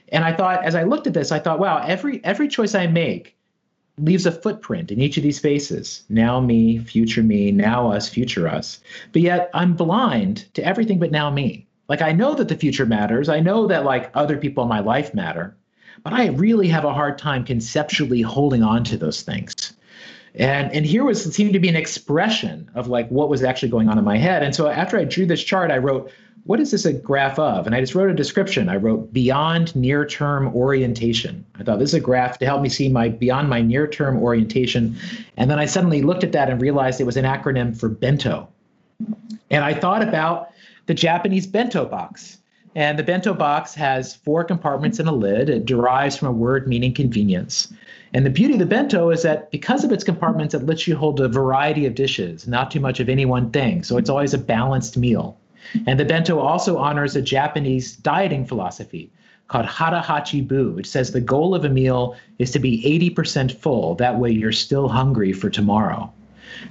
[0.10, 2.88] And I thought, as I looked at this, I thought, wow, every every choice I
[2.88, 3.36] make
[3.98, 6.04] leaves a footprint in each of these spaces.
[6.10, 8.80] Now me, future me, now us, future us.
[9.14, 11.66] But yet I'm blind to everything but now me.
[11.88, 13.30] Like I know that the future matters.
[13.30, 15.56] I know that like other people in my life matter,
[16.04, 19.74] but I really have a hard time conceptually holding on to those things.
[20.38, 23.90] And and here was seemed to be an expression of like what was actually going
[23.90, 24.44] on in my head.
[24.44, 26.12] And so after I drew this chart, I wrote,
[26.46, 27.66] what is this a graph of?
[27.66, 28.70] And I just wrote a description.
[28.70, 31.44] I wrote beyond near term orientation.
[31.60, 34.18] I thought this is a graph to help me see my beyond my near term
[34.18, 34.96] orientation.
[35.38, 38.48] And then I suddenly looked at that and realized it was an acronym for bento.
[39.50, 40.52] And I thought about
[40.86, 42.38] the Japanese bento box.
[42.76, 45.50] And the bento box has four compartments and a lid.
[45.50, 47.74] It derives from a word meaning convenience.
[48.14, 50.96] And the beauty of the bento is that because of its compartments, it lets you
[50.96, 53.84] hold a variety of dishes, not too much of any one thing.
[53.84, 55.38] So it's always a balanced meal.
[55.88, 59.12] And the bento also honors a Japanese dieting philosophy
[59.48, 62.82] called hara hachi bu, which says the goal of a meal is to be
[63.16, 63.96] 80% full.
[63.96, 66.12] That way you're still hungry for tomorrow.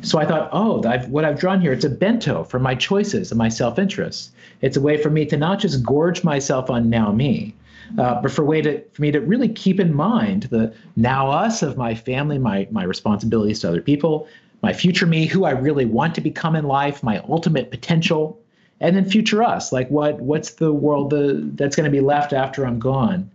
[0.03, 3.31] So I thought, oh, I've, what I've drawn here, it's a bento for my choices
[3.31, 4.33] and my self interest.
[4.61, 7.55] It's a way for me to not just gorge myself on now me,
[7.99, 11.63] uh, but for way to for me to really keep in mind the now us
[11.63, 14.29] of my family, my my responsibilities to other people,
[14.63, 18.41] my future me, who I really want to become in life, my ultimate potential,
[18.81, 19.73] and then future us.
[19.73, 23.31] Like what what's the world the, that's going to be left after i'm gone?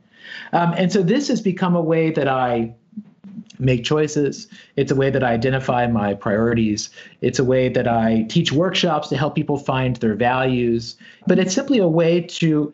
[0.53, 2.73] Um, and so this has become a way that i
[3.61, 4.47] make choices.
[4.77, 6.89] It's a way that i identify my priorities.
[7.21, 10.95] It's a way that i teach workshops to help people find their values.
[11.27, 12.73] But it's simply a way to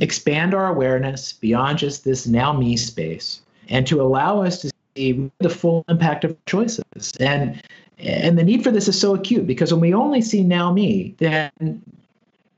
[0.00, 5.30] expand our awareness beyond just this now me space and to allow us to see
[5.38, 7.62] the full impact of choices and
[8.02, 11.14] and the need for this is so acute because when we only see now me,
[11.18, 11.82] then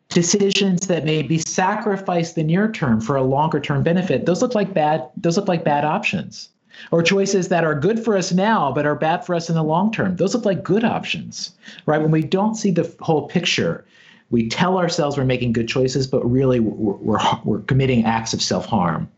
[0.09, 4.73] decisions that maybe sacrifice the near term for a longer term benefit, those look like
[4.73, 6.49] bad, those look like bad options.
[6.91, 9.63] Or choices that are good for us now but are bad for us in the
[9.63, 10.17] long term.
[10.17, 11.53] Those look like good options.
[11.87, 12.01] Right?
[12.01, 13.85] When we don't see the whole picture,
[14.33, 18.43] we tell ourselves we're making good choices, but really we're, we're, we're committing acts of
[18.43, 19.09] self harm.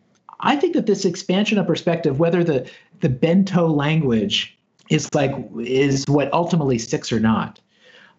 [0.41, 2.69] I think that this expansion of perspective, whether the,
[3.01, 4.59] the bento language
[4.91, 7.61] is like is what ultimately sticks or not.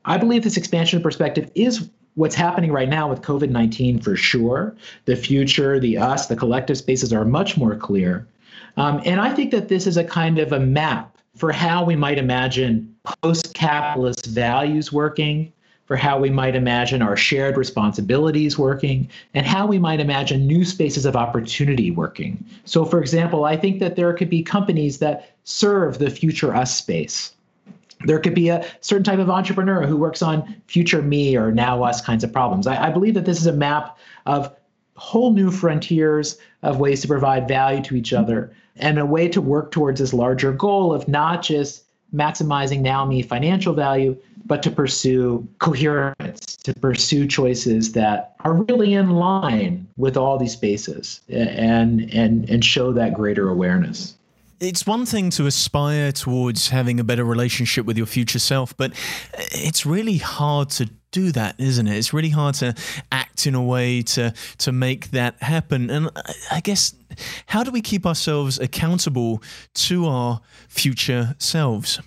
[0.05, 4.15] I believe this expansion of perspective is what's happening right now with COVID 19 for
[4.15, 4.75] sure.
[5.03, 8.25] The future, the us, the collective spaces are much more clear.
[8.77, 11.97] Um, and I think that this is a kind of a map for how we
[11.97, 15.51] might imagine post capitalist values working,
[15.85, 20.65] for how we might imagine our shared responsibilities working, and how we might imagine new
[20.65, 22.43] spaces of opportunity working.
[22.65, 26.75] So, for example, I think that there could be companies that serve the future us
[26.75, 27.33] space.
[28.05, 31.83] There could be a certain type of entrepreneur who works on future me or now
[31.83, 32.67] us kinds of problems.
[32.67, 34.53] I, I believe that this is a map of
[34.95, 39.41] whole new frontiers of ways to provide value to each other and a way to
[39.41, 41.84] work towards this larger goal of not just
[42.15, 48.93] maximizing now me financial value, but to pursue coherence, to pursue choices that are really
[48.93, 54.15] in line with all these spaces and and and show that greater awareness.
[54.61, 58.93] It's one thing to aspire towards having a better relationship with your future self, but
[59.51, 61.97] it's really hard to do that, isn't it?
[61.97, 62.73] It's really hard to
[63.11, 65.89] act in a way to to make that happen.
[65.89, 66.09] And
[66.51, 66.93] I guess
[67.47, 69.41] how do we keep ourselves accountable
[69.73, 71.99] to our future selves?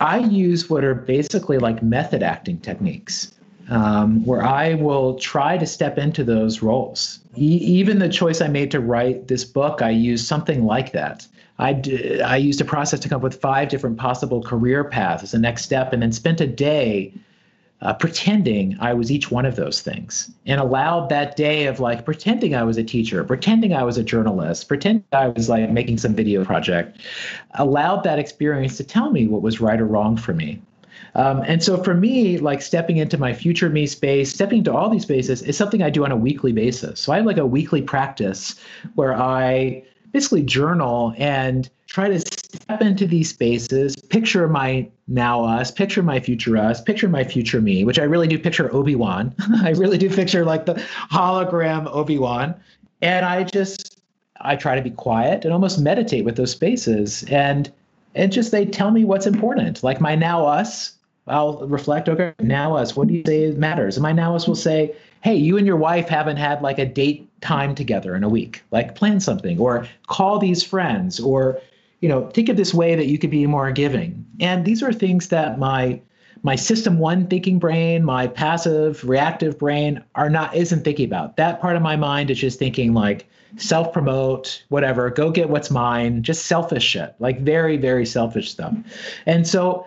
[0.00, 3.32] I use what are basically like method acting techniques.
[3.68, 7.18] Um, where I will try to step into those roles.
[7.36, 11.26] E- even the choice I made to write this book, I used something like that.
[11.58, 15.24] I, d- I used a process to come up with five different possible career paths
[15.24, 17.12] as a next step, and then spent a day
[17.82, 22.04] uh, pretending I was each one of those things and allowed that day of like
[22.04, 25.98] pretending I was a teacher, pretending I was a journalist, pretending I was like making
[25.98, 26.98] some video project,
[27.54, 30.60] allowed that experience to tell me what was right or wrong for me.
[31.14, 34.90] Um, and so for me, like stepping into my future me space, stepping into all
[34.90, 37.00] these spaces is something I do on a weekly basis.
[37.00, 38.54] So I have like a weekly practice
[38.94, 42.20] where I basically journal and try to
[42.56, 47.60] step into these spaces, picture my now us, picture my future us, picture my future
[47.60, 49.34] me, which I really do picture Obi Wan.
[49.62, 50.74] I really do picture like the
[51.10, 52.54] hologram Obi Wan.
[53.02, 54.00] And I just,
[54.40, 57.22] I try to be quiet and almost meditate with those spaces.
[57.24, 57.72] And
[58.14, 59.84] and just they tell me what's important.
[59.84, 60.92] Like my now us,
[61.28, 63.96] I'll reflect, okay, now us, what do you say matters?
[63.96, 66.86] And my now us will say, hey, you and your wife haven't had like a
[66.86, 68.62] date time together in a week.
[68.70, 71.60] Like plan something or call these friends or
[72.00, 74.24] you know, think of this way that you could be more giving.
[74.40, 76.00] And these are things that my
[76.42, 81.36] my system one thinking brain, my passive reactive brain are not isn't thinking about.
[81.36, 83.26] That part of my mind is just thinking like
[83.56, 88.74] self promote, whatever, go get what's mine, just selfish shit, like very, very selfish stuff.
[89.24, 89.86] And so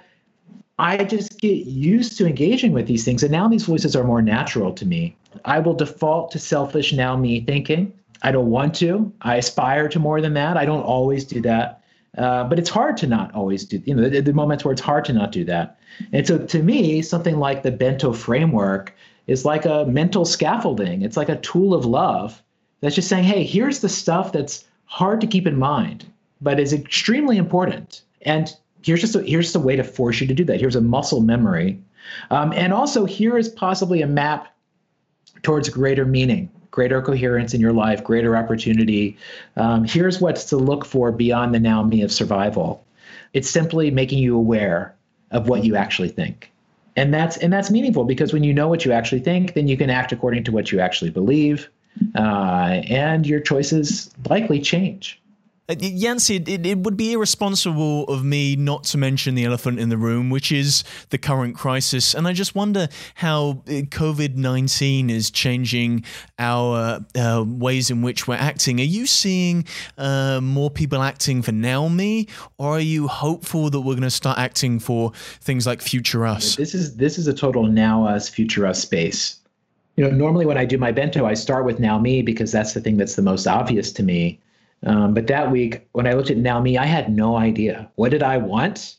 [0.79, 3.21] I just get used to engaging with these things.
[3.21, 5.15] And now these voices are more natural to me.
[5.45, 7.93] I will default to selfish now me thinking.
[8.21, 9.11] I don't want to.
[9.21, 10.57] I aspire to more than that.
[10.57, 11.78] I don't always do that.
[12.19, 14.81] Uh, but it's hard to not always do, you know, the, the moments where it's
[14.81, 15.79] hard to not do that.
[16.11, 18.93] And so to me, something like the bento framework
[19.27, 21.01] is like a mental scaffolding.
[21.01, 22.43] It's like a tool of love
[22.81, 26.05] that's just saying, hey, here's the stuff that's hard to keep in mind,
[26.41, 28.01] but is extremely important.
[28.23, 30.59] And here's just a, here's a way to force you to do that.
[30.59, 31.81] Here's a muscle memory.
[32.31, 34.53] Um, and also here is possibly a map
[35.41, 39.17] towards greater meaning greater coherence in your life, greater opportunity.
[39.55, 42.83] Um, here's what's to look for beyond the now me of survival.
[43.33, 44.95] It's simply making you aware
[45.31, 46.51] of what you actually think.
[46.95, 49.77] And that's and that's meaningful because when you know what you actually think, then you
[49.77, 51.69] can act according to what you actually believe,
[52.15, 55.21] uh, and your choices likely change.
[55.69, 59.89] Uh, Yancey, it, it, would be irresponsible of me not to mention the elephant in
[59.89, 62.15] the room, which is the current crisis.
[62.15, 66.03] And I just wonder how uh, COVID 19 is changing
[66.39, 68.79] our uh, ways in which we're acting.
[68.79, 69.65] Are you seeing
[69.99, 74.09] uh, more people acting for now me, or are you hopeful that we're going to
[74.09, 75.11] start acting for
[75.41, 76.55] things like future us?
[76.55, 79.39] This is, this is a total now us, future us space.
[79.97, 82.73] You know, normally when I do my bento, I start with now me because that's
[82.73, 84.39] the thing that's the most obvious to me.
[84.85, 87.89] Um, but that week, when I looked at Now Me, I had no idea.
[87.95, 88.95] What did I want?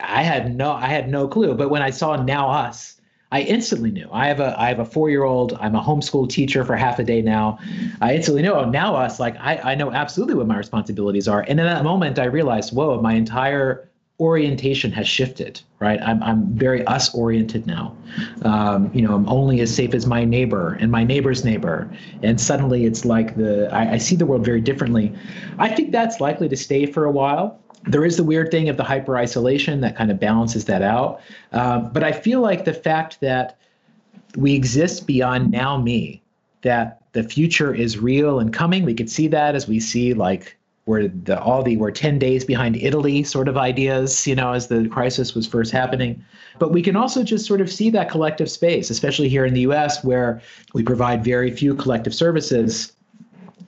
[0.00, 1.54] I had no, I had no clue.
[1.54, 3.00] But when I saw Now Us,
[3.30, 4.08] I instantly knew.
[4.10, 5.58] I have a, I have a four-year-old.
[5.60, 7.58] I'm a homeschool teacher for half a day now.
[8.00, 8.52] I instantly knew.
[8.52, 11.42] Oh, Now Us, like I, I know absolutely what my responsibilities are.
[11.42, 13.90] And in that moment, I realized, whoa, my entire
[14.20, 16.00] orientation has shifted, right?
[16.02, 17.96] I'm, I'm very us oriented now.
[18.42, 21.88] Um, you know, I'm only as safe as my neighbor and my neighbor's neighbor.
[22.22, 25.14] And suddenly it's like the, I, I see the world very differently.
[25.58, 27.60] I think that's likely to stay for a while.
[27.84, 31.20] There is the weird thing of the hyper isolation that kind of balances that out.
[31.52, 33.56] Um, but I feel like the fact that
[34.36, 36.22] we exist beyond now me,
[36.62, 40.57] that the future is real and coming, we could see that as we see like
[40.88, 44.66] were the all the were 10 days behind Italy sort of ideas, you know, as
[44.66, 46.24] the crisis was first happening.
[46.58, 49.60] But we can also just sort of see that collective space, especially here in the
[49.60, 50.40] US where
[50.72, 52.92] we provide very few collective services.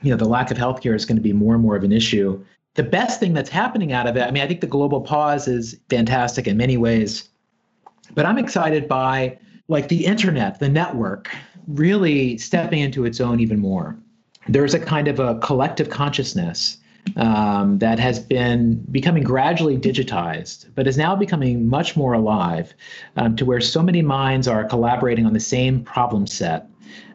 [0.02, 1.92] You know, the lack of healthcare is going to be more and more of an
[1.92, 2.42] issue.
[2.74, 5.46] The best thing that's happening out of it, I mean, I think the global pause
[5.46, 7.28] is fantastic in many ways.
[8.14, 11.30] But I'm excited by like the internet, the network,
[11.68, 13.96] really stepping into its own even more.
[14.48, 16.78] There's a kind of a collective consciousness
[17.16, 22.74] um, that has been becoming gradually digitized, but is now becoming much more alive
[23.16, 26.66] um, to where so many minds are collaborating on the same problem set.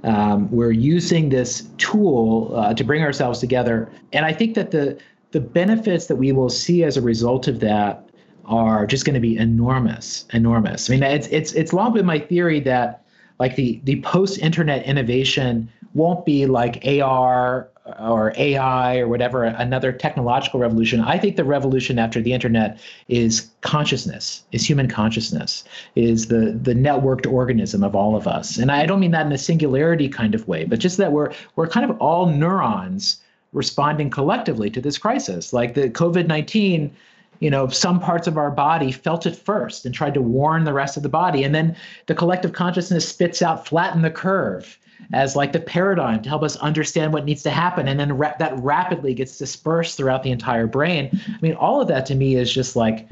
[0.04, 3.90] Um, we're using this tool uh, to bring ourselves together.
[4.14, 4.98] And I think that the,
[5.32, 8.08] the benefits that we will see as a result of that
[8.46, 10.90] are just going to be enormous, enormous.
[10.90, 13.04] I mean, it's it's it's long been my theory that
[13.40, 17.70] like the the post-internet innovation won't be like AR
[18.00, 21.02] or AI or whatever, another technological revolution.
[21.02, 25.64] I think the revolution after the internet is consciousness, is human consciousness,
[25.96, 28.58] is the the networked organism of all of us.
[28.58, 31.32] And I don't mean that in a singularity kind of way, but just that we're
[31.56, 33.22] we're kind of all neurons
[33.54, 35.54] responding collectively to this crisis.
[35.54, 36.96] Like the COVID 19
[37.42, 40.72] you know, some parts of our body felt it first and tried to warn the
[40.72, 41.44] rest of the body.
[41.44, 41.76] And then
[42.06, 44.80] the collective consciousness spits out flatten the curve
[45.14, 47.88] as like the paradigm to help us understand what needs to happen.
[47.88, 51.10] And then ra- that rapidly gets dispersed throughout the entire brain.
[51.28, 53.08] I mean all of that to me is just like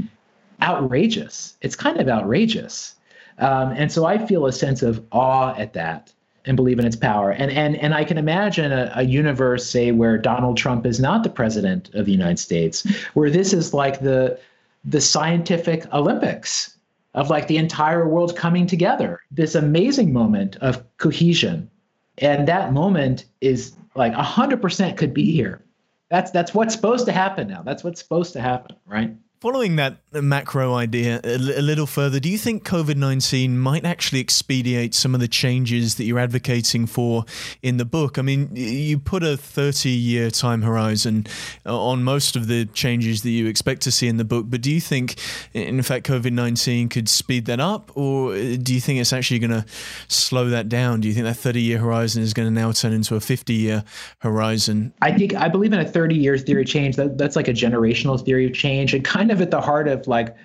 [0.61, 1.55] outrageous.
[1.61, 2.95] It's kind of outrageous.
[3.39, 6.13] Um, and so i feel a sense of awe at that
[6.45, 7.31] and believe in its power.
[7.31, 11.23] And and and i can imagine a, a universe say where donald trump is not
[11.23, 14.39] the president of the united states where this is like the
[14.85, 16.73] the scientific olympics
[17.15, 19.21] of like the entire world coming together.
[19.31, 21.69] This amazing moment of cohesion
[22.17, 25.63] and that moment is like 100% could be here.
[26.09, 27.63] That's that's what's supposed to happen now.
[27.63, 32.17] That's what's supposed to happen right Following that macro idea a, l- a little further,
[32.17, 36.85] do you think COVID 19 might actually expedite some of the changes that you're advocating
[36.85, 37.25] for
[37.61, 38.17] in the book?
[38.17, 41.27] I mean, you put a 30 year time horizon
[41.65, 44.61] uh, on most of the changes that you expect to see in the book, but
[44.61, 45.15] do you think,
[45.53, 49.39] in fact, COVID 19 could speed that up, or uh, do you think it's actually
[49.39, 49.65] going to
[50.07, 51.01] slow that down?
[51.01, 53.53] Do you think that 30 year horizon is going to now turn into a 50
[53.53, 53.83] year
[54.19, 54.93] horizon?
[55.01, 56.95] I think I believe in a 30 year theory of change.
[56.95, 59.87] That, that's like a generational theory of change and kind of of at the heart
[59.87, 60.35] of like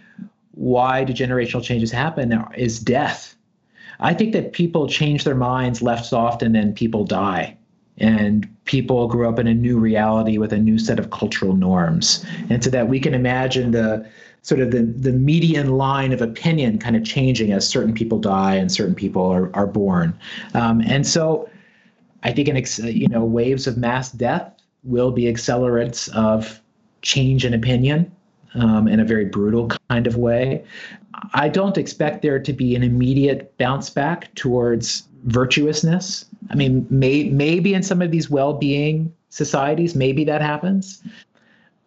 [0.53, 3.36] why do generational changes happen is death.
[4.01, 7.57] I think that people change their minds less often than people die.
[7.99, 12.24] And people grew up in a new reality with a new set of cultural norms.
[12.49, 14.09] And so that we can imagine the
[14.43, 18.55] sort of the, the median line of opinion kind of changing as certain people die
[18.55, 20.16] and certain people are, are born.
[20.55, 21.49] Um, and so
[22.22, 22.57] I think in
[22.95, 24.53] you know waves of mass death
[24.84, 26.61] will be accelerants of
[27.03, 28.11] change in opinion
[28.55, 30.65] um, in a very brutal kind of way.
[31.35, 36.27] I don't expect there to be an immediate bounce back towards virtuousness.
[36.51, 41.03] I mean, may, maybe in some of these well-being societies, maybe that happens,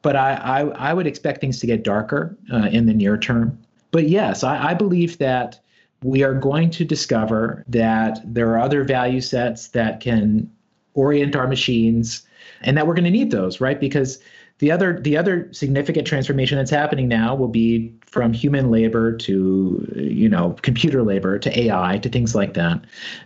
[0.02, 3.58] but I, I, I would expect things to get darker uh, in the near term.
[3.92, 5.60] But yes, I, I believe that
[6.04, 10.52] we are going to discover that there are other value sets that can
[10.94, 12.24] orient our machines,
[12.62, 13.80] and that we're going to need those, right?
[13.80, 14.20] Because
[14.62, 19.92] the other the other significant transformation that's happening now will be from human labor to
[19.96, 22.80] you know computer labor to AI to things like that.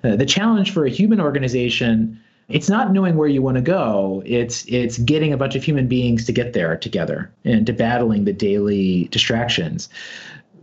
[0.04, 4.24] Uh, the challenge for a human organization it's not knowing where you want to go
[4.26, 8.24] it's it's getting a bunch of human beings to get there together and to battling
[8.24, 9.90] the daily distractions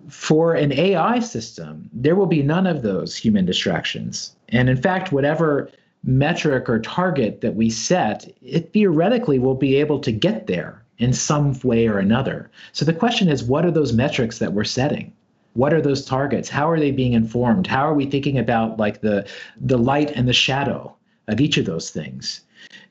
[0.08, 5.10] for an ai system there will be none of those human distractions and in fact
[5.10, 5.68] whatever
[6.04, 11.12] metric or target that we set, it theoretically will be able to get there in
[11.12, 12.50] some way or another.
[12.72, 15.12] So the question is, what are those metrics that we're setting?
[15.54, 16.48] What are those targets?
[16.48, 17.66] How are they being informed?
[17.66, 19.28] How are we thinking about like the
[19.60, 20.94] the light and the shadow
[21.28, 22.40] of each of those things?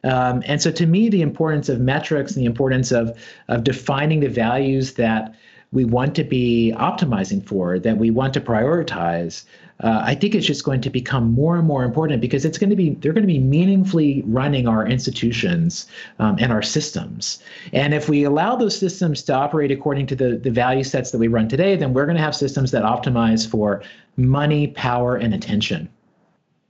[0.04, 4.20] Um, and so to me, the importance of metrics and the importance of of defining
[4.20, 5.34] the values that
[5.72, 9.46] we want to be optimizing for, that we want to prioritize,
[9.82, 12.70] uh, I think it's just going to become more and more important because it's going
[12.70, 15.88] to be they're going to be meaningfully running our institutions
[16.20, 17.42] um, and our systems.
[17.74, 21.18] And if we allow those systems to operate according to the the value sets that
[21.18, 23.82] we run today, then we're going to have systems that optimize for
[24.18, 25.90] money, power, and attention.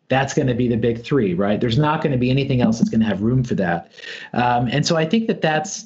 [0.08, 1.60] That's going to be the big three, right?
[1.60, 3.92] There's not going to be anything else that's going to have room for that.
[4.34, 5.86] Um, and so I think that that's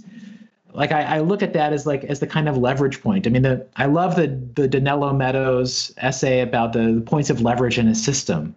[0.76, 3.26] like I, I, look at that as like as the kind of leverage point.
[3.26, 7.78] I mean, the I love the the Donella Meadows essay about the, points of leverage
[7.78, 8.56] in a system,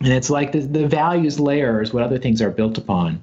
[0.00, 3.22] and it's like the the values layer is what other things are built upon.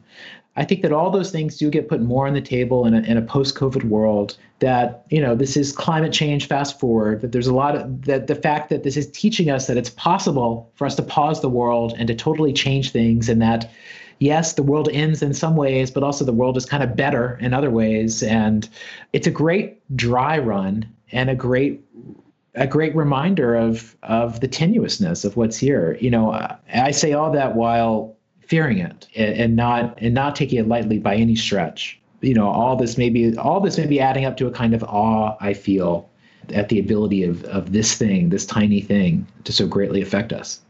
[0.56, 3.02] I think that all those things do get put more on the table in a,
[3.02, 4.36] in a post-COVID world.
[4.60, 6.48] That you know, this is climate change.
[6.48, 8.28] Fast forward, that there's a lot of that.
[8.28, 11.50] The fact that this is teaching us that it's possible for us to pause the
[11.50, 13.72] world and to totally change things, and that
[14.20, 17.38] yes, the world ends in some ways, but also the world is kind of better
[17.41, 18.24] in other ways.
[18.24, 18.68] And
[19.13, 21.84] it's a great dry run and a great
[22.55, 25.97] a great reminder of of the tenuousness of what's here.
[26.01, 26.32] You know,
[26.74, 31.15] I say all that while fearing it and not and not taking it lightly by
[31.15, 31.99] any stretch.
[32.22, 34.74] You know, all this may be all this may be adding up to a kind
[34.74, 36.09] of awe I feel
[36.53, 40.61] at the ability of of this thing, this tiny thing, to so greatly affect us.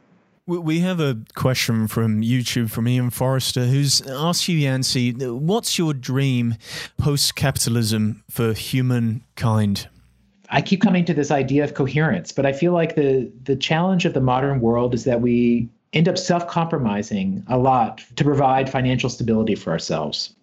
[0.48, 5.94] We have a question from YouTube from Ian Forrester who's asked you, Yancey, what's your
[5.94, 6.56] dream
[6.98, 9.90] post capitalism for humankind?
[10.50, 14.06] I keep coming to this idea of coherence, but I feel like the the challenge
[14.06, 19.10] of the modern world is that we end up self-compromising a lot to provide financial
[19.10, 20.34] stability for ourselves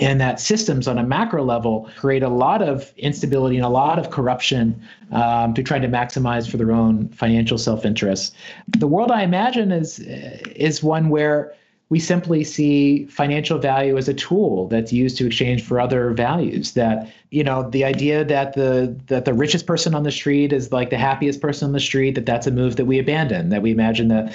[0.00, 3.98] and that systems on a macro level create a lot of instability and a lot
[3.98, 4.80] of corruption
[5.12, 8.34] um, to try to maximize for their own financial self-interest.
[8.78, 11.54] The world I imagine is is one where
[11.90, 16.72] we simply see financial value as a tool that's used to exchange for other values
[16.72, 20.70] that you know the idea that the that the richest person on the street is
[20.72, 23.62] like the happiest person on the street that that's a move that we abandon that
[23.62, 24.32] we imagine that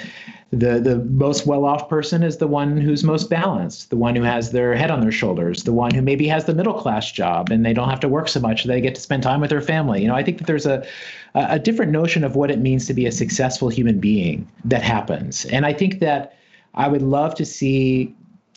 [0.50, 4.50] the the most well-off person is the one who's most balanced the one who has
[4.50, 7.64] their head on their shoulders the one who maybe has the middle class job and
[7.64, 10.02] they don't have to work so much they get to spend time with their family.
[10.02, 10.84] You know i think that there's a
[11.36, 15.44] a different notion of what it means to be a successful human being that happens.
[15.46, 16.36] And i think that
[16.74, 18.14] i would love to see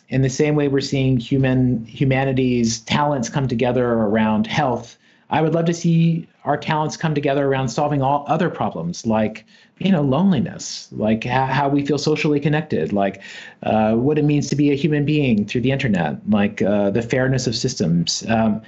[0.08, 4.96] in the same way we're seeing human humanity's talents come together around health
[5.30, 9.44] i would love to see our talents come together around solving all other problems like
[9.78, 13.22] you know loneliness like how, we feel socially connected like
[13.62, 17.02] uh, what it means to be a human being through the internet like uh, the
[17.02, 18.24] fairness of systems.
[18.28, 18.62] Um,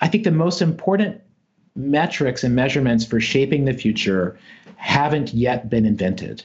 [0.00, 1.20] i think the most important
[1.74, 4.38] metrics and measurements for shaping the future
[4.76, 6.44] haven't yet been invented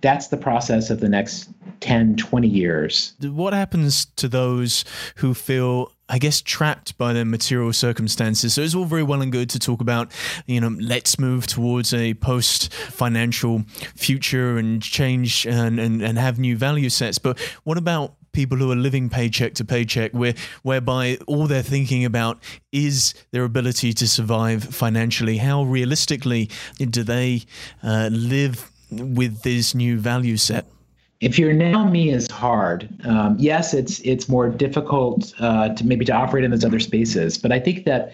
[0.00, 4.84] that's the process of the next 10 20 years what happens to those
[5.16, 8.54] who feel I guess trapped by their material circumstances.
[8.54, 10.10] So it's all very well and good to talk about,
[10.44, 13.64] you know, let's move towards a post financial
[13.94, 17.18] future and change and, and, and have new value sets.
[17.18, 22.04] But what about people who are living paycheck to paycheck where whereby all they're thinking
[22.04, 22.38] about
[22.72, 27.42] is their ability to survive financially how realistically do they
[27.82, 30.66] uh, live with this new value set
[31.20, 36.04] if your now me is hard, um, yes, it's it's more difficult uh, to maybe
[36.06, 37.36] to operate in those other spaces.
[37.36, 38.12] But I think that,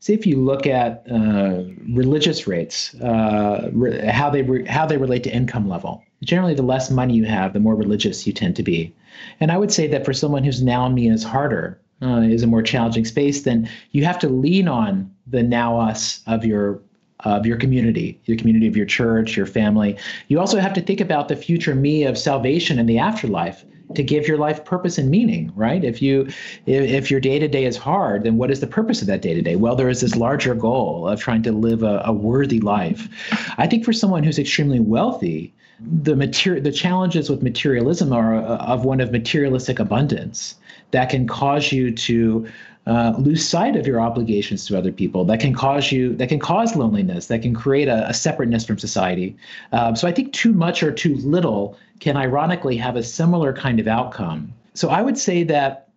[0.00, 4.96] say, if you look at uh, religious rates, uh, re- how they re- how they
[4.96, 8.56] relate to income level, generally, the less money you have, the more religious you tend
[8.56, 8.92] to be.
[9.38, 12.48] And I would say that for someone whose now me is harder, uh, is a
[12.48, 16.80] more challenging space, then you have to lean on the now us of your
[17.24, 19.96] of your community, your community of your church, your family.
[20.28, 23.64] You also have to think about the future me of salvation and the afterlife
[23.94, 25.82] to give your life purpose and meaning right?
[25.82, 26.26] If you
[26.66, 29.22] if, if your day to day is hard then what is the purpose of that
[29.22, 32.12] day to day well there is this larger goal of trying to live a, a
[32.12, 33.08] worthy life.
[33.56, 38.56] I think for someone who's extremely wealthy the material the challenges with materialism are uh,
[38.56, 40.56] of one of materialistic abundance
[40.90, 42.46] that can cause you to
[42.88, 45.24] uh, lose sight of your obligations to other people.
[45.24, 48.78] That can cause you that can cause loneliness that can create a, a separateness from
[48.78, 49.36] society.
[49.72, 53.78] Um, so i think too much or too little can ironically have a similar kind
[53.78, 54.52] of outcome.
[54.74, 55.88] So i would say that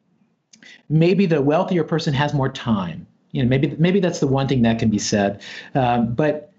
[0.89, 3.07] maybe the wealthier person has more time.
[3.31, 5.41] You know maybe maybe that's the one thing that can be said.
[5.73, 6.50] Um, but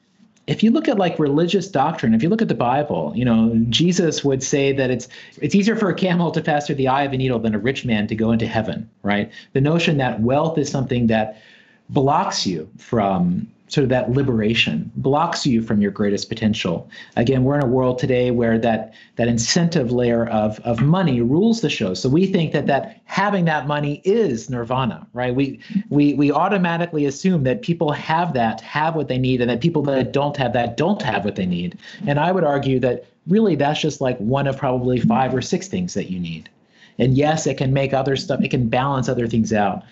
[0.53, 3.57] if you look at like religious doctrine, if you look at the Bible, you know,
[3.71, 5.09] Jesus would say that it's
[5.41, 7.59] it's easier for a camel to pass through the eye of a needle than a
[7.59, 9.33] rich man to go into heaven, right?
[9.55, 11.41] The notion that wealth is something that
[11.89, 16.91] blocks you from sort of that liberation blocks you from your greatest potential.
[17.17, 21.63] Again, we're in a world today where that that incentive layer of of money rules
[21.63, 21.95] the show.
[21.95, 25.35] So we think that that having that money is nirvana, right?
[25.35, 25.59] We
[25.89, 29.81] we we automatically assume that people have that, have what they need, and that people
[29.85, 31.79] that don't have that don't have what they need.
[32.07, 35.67] And I would argue that really that's just like one of probably five or six
[35.67, 36.51] things that you need.
[36.99, 39.83] And yes, it can make other stuff, it can balance other things out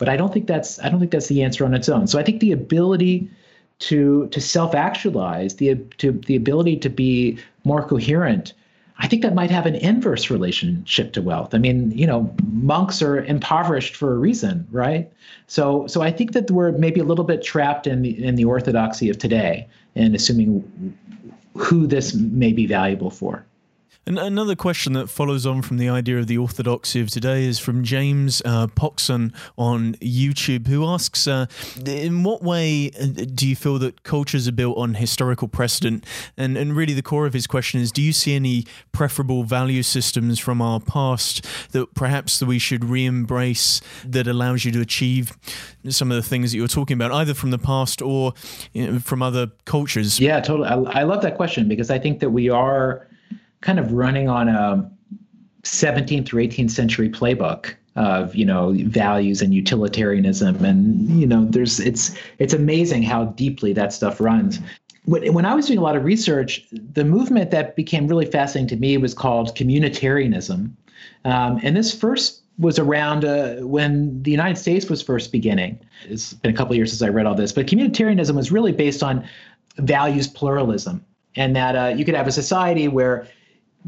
[0.00, 2.08] but I don't think that's I don't think that's the answer on its own.
[2.08, 3.30] So I think the ability
[3.80, 8.54] to to self-actualize, the to the ability to be more coherent,
[8.98, 11.54] I think that might have an inverse relationship to wealth.
[11.54, 15.12] I mean, you know, monks are impoverished for a reason, right?
[15.46, 18.46] So so I think that we're maybe a little bit trapped in the in the
[18.46, 20.96] orthodoxy of today and assuming
[21.58, 23.44] who this may be valuable for.
[24.10, 27.60] And another question that follows on from the idea of the orthodoxy of today is
[27.60, 31.46] from James uh, Poxon on YouTube, who asks uh,
[31.86, 36.04] In what way uh, do you feel that cultures are built on historical precedent?
[36.36, 39.84] And, and really, the core of his question is Do you see any preferable value
[39.84, 45.38] systems from our past that perhaps we should re embrace that allows you to achieve
[45.88, 48.32] some of the things that you're talking about, either from the past or
[48.72, 50.18] you know, from other cultures?
[50.18, 50.68] Yeah, totally.
[50.68, 53.06] I, I love that question because I think that we are
[53.60, 54.90] kind of running on a
[55.62, 60.64] 17th or 18th century playbook of you know values and utilitarianism.
[60.64, 64.58] And you know there's it's it's amazing how deeply that stuff runs.
[65.06, 68.68] When, when i was doing a lot of research the movement that became really fascinating
[68.68, 70.70] to me was called communitarianism.
[71.24, 75.78] Um, and this first was around uh, when the United States was first beginning.
[76.04, 79.02] It's been a couple years since I read all this, but communitarianism was really based
[79.02, 79.26] on
[79.78, 81.04] values pluralism,
[81.36, 83.26] and that uh, you could have a society where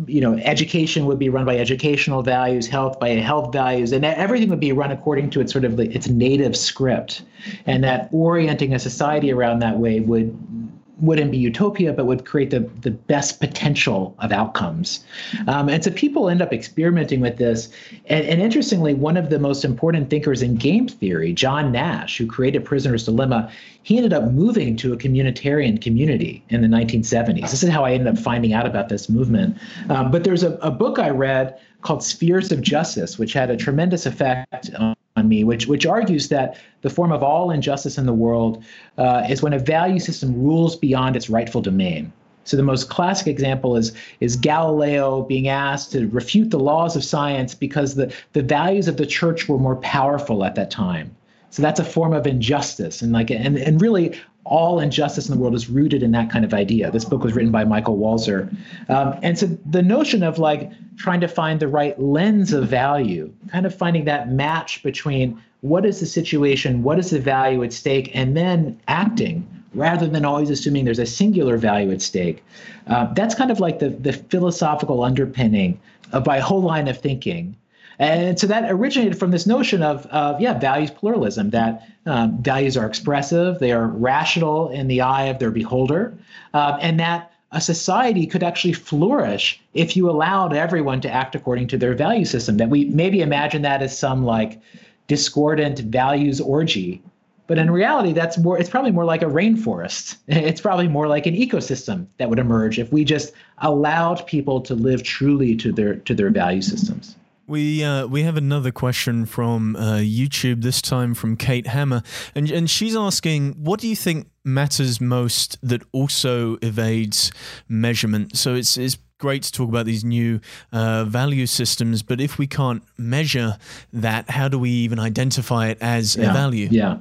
[0.06, 4.48] you know education would be run by educational values health by health values and everything
[4.48, 7.22] would be run according to its sort of its native script.
[7.66, 12.50] And that orienting a society around that way would wouldn't be utopia, but would create
[12.50, 15.04] the, the best potential of outcomes.
[15.48, 17.68] Um, and so people end up experimenting with this.
[18.06, 22.26] And, and, interestingly, one of the most important thinkers in game theory, John Nash, who
[22.26, 23.50] created Prisoner's Dilemma,
[23.82, 27.50] he ended up moving to a communitarian community in the 1970s.
[27.50, 29.56] This is how I ended up finding out about this movement.
[29.88, 33.56] Um, but there's a, a book I read called Spheres of Justice, which had a
[33.56, 38.06] tremendous effect on on me, which which argues that the form of all injustice in
[38.06, 38.64] the world
[38.98, 42.12] uh, is when a value system rules beyond its rightful domain.
[42.44, 47.04] So the most classic example is is Galileo being asked to refute the laws of
[47.04, 51.14] science because the, the values of the church were more powerful at that time.
[51.50, 55.40] So that's a form of injustice, and like and and really all injustice in the
[55.40, 56.90] world is rooted in that kind of idea.
[56.90, 58.54] This book was written by Michael Walzer,
[58.88, 63.32] um, and so the notion of like trying to find the right lens of value,
[63.50, 67.72] kind of finding that match between what is the situation, what is the value at
[67.72, 72.44] stake, and then acting rather than always assuming there's a singular value at stake.
[72.88, 75.80] Uh, that's kind of like the, the philosophical underpinning
[76.12, 77.56] of my whole line of thinking.
[77.98, 82.76] And so that originated from this notion of, of yeah, values pluralism, that um, values
[82.76, 86.14] are expressive, they are rational in the eye of their beholder,
[86.54, 91.68] uh, and that a society could actually flourish if you allowed everyone to act according
[91.68, 92.56] to their value system.
[92.56, 94.60] That we maybe imagine that as some like
[95.06, 97.02] discordant values orgy.
[97.46, 100.16] But in reality, that's more it's probably more like a rainforest.
[100.28, 104.74] It's probably more like an ecosystem that would emerge if we just allowed people to
[104.74, 107.16] live truly to their to their value systems.
[107.52, 110.62] We uh, we have another question from uh, YouTube.
[110.62, 112.02] This time from Kate Hammer,
[112.34, 117.30] and and she's asking, "What do you think matters most that also evades
[117.68, 120.40] measurement?" So it's it's great to talk about these new
[120.72, 123.58] uh, value systems, but if we can't measure
[123.92, 126.68] that, how do we even identify it as yeah, a value?
[126.70, 126.96] Yeah,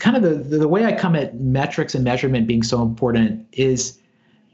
[0.00, 3.98] kind of the the way I come at metrics and measurement being so important is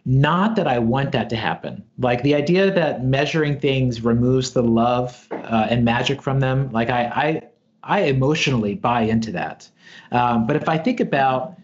[0.05, 1.83] not that I want that to happen.
[1.99, 6.71] Like the idea that measuring things removes the love uh, and magic from them.
[6.73, 7.43] Like I, I,
[7.83, 9.69] I emotionally buy into that.
[10.13, 11.57] Um, but if I think about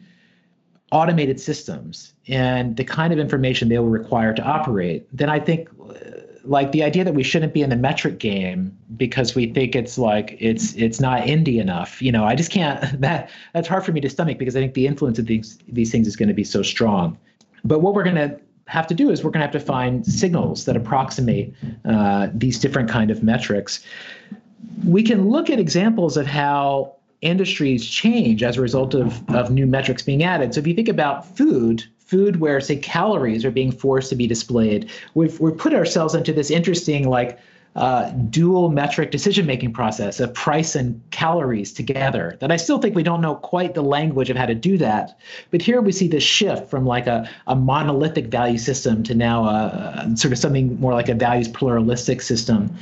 [0.92, 5.68] automated systems and the kind of information they will require to operate, then I think
[5.78, 5.92] uh,
[6.44, 9.98] like the idea that we shouldn't be in the metric game because we think it's
[9.98, 12.00] like it's it's not indie enough.
[12.00, 12.80] You know, I just can't.
[13.00, 15.92] That that's hard for me to stomach because I think the influence of these these
[15.92, 17.18] things is going to be so strong.
[17.64, 20.06] But what we're going to have to do is we're going to have to find
[20.06, 21.52] signals that approximate
[21.84, 23.84] uh, these different kind of metrics.
[24.84, 29.66] We can look at examples of how industries change as a result of, of new
[29.66, 30.54] metrics being added.
[30.54, 34.26] So if you think about food, food where say calories are being forced to be
[34.26, 37.38] displayed, we've we've put ourselves into this interesting like
[37.76, 42.96] uh, dual metric decision making process of price and calories together that I still think
[42.96, 45.16] we don't know quite the language of how to do that.
[45.50, 49.44] But here we see this shift from like a, a monolithic value system to now
[49.44, 52.76] a, a sort of something more like a values pluralistic system.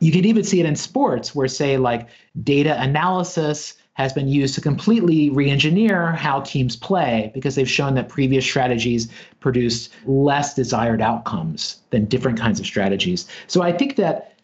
[0.00, 2.08] You can even see it in sports where, say, like
[2.42, 8.08] data analysis has been used to completely re-engineer how teams play because they've shown that
[8.08, 9.08] previous strategies
[9.40, 13.28] produced less desired outcomes than different kinds of strategies.
[13.48, 14.34] So I think that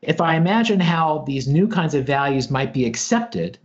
[0.00, 3.58] if I imagine how these new kinds of values might be accepted,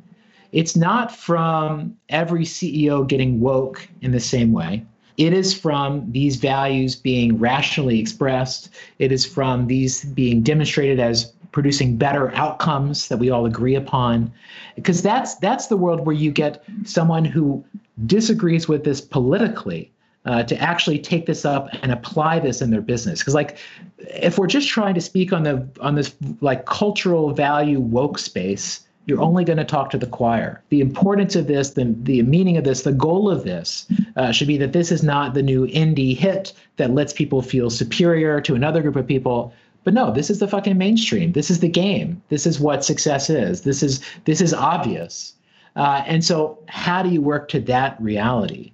[0.51, 4.85] it's not from every CEO getting woke in the same way.
[5.17, 8.69] It is from these values being rationally expressed.
[8.99, 14.31] It is from these being demonstrated as producing better outcomes that we all agree upon
[14.75, 17.63] because that's that's the world where you get someone who
[18.05, 19.91] disagrees with this politically
[20.25, 23.57] uh, to actually take this up and apply this in their business because like
[23.99, 28.86] if we're just trying to speak on the on this like cultural value woke space
[29.07, 30.61] you're only going to talk to the choir.
[30.69, 34.49] The importance of this, the, the meaning of this, the goal of this uh, should
[34.49, 38.53] be that this is not the new indie hit that lets people feel superior to
[38.53, 39.53] another group of people,
[39.85, 41.31] but no, this is the fucking mainstream.
[41.31, 42.21] This is the game.
[42.27, 43.61] This is what success is.
[43.61, 45.33] This is this is obvious.
[45.77, 48.73] Uh, and so, how do you work to that reality?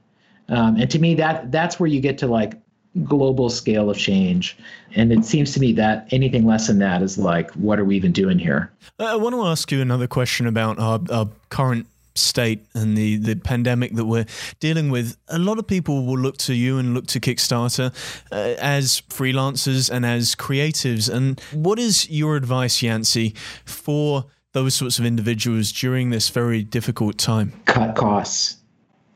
[0.49, 2.55] Um, and to me, that that's where you get to like
[3.03, 4.57] global scale of change.
[4.95, 7.95] And it seems to me that anything less than that is like, what are we
[7.95, 8.71] even doing here?
[8.99, 13.17] Uh, I want to ask you another question about our, our current state and the,
[13.17, 14.25] the pandemic that we're
[14.59, 17.91] dealing with, a lot of people will look to you and look to Kickstarter
[18.31, 21.11] uh, as freelancers and as creatives.
[21.11, 23.33] And what is your advice, Yancey,
[23.65, 27.53] for those sorts of individuals during this very difficult time?
[27.65, 28.57] Cut costs.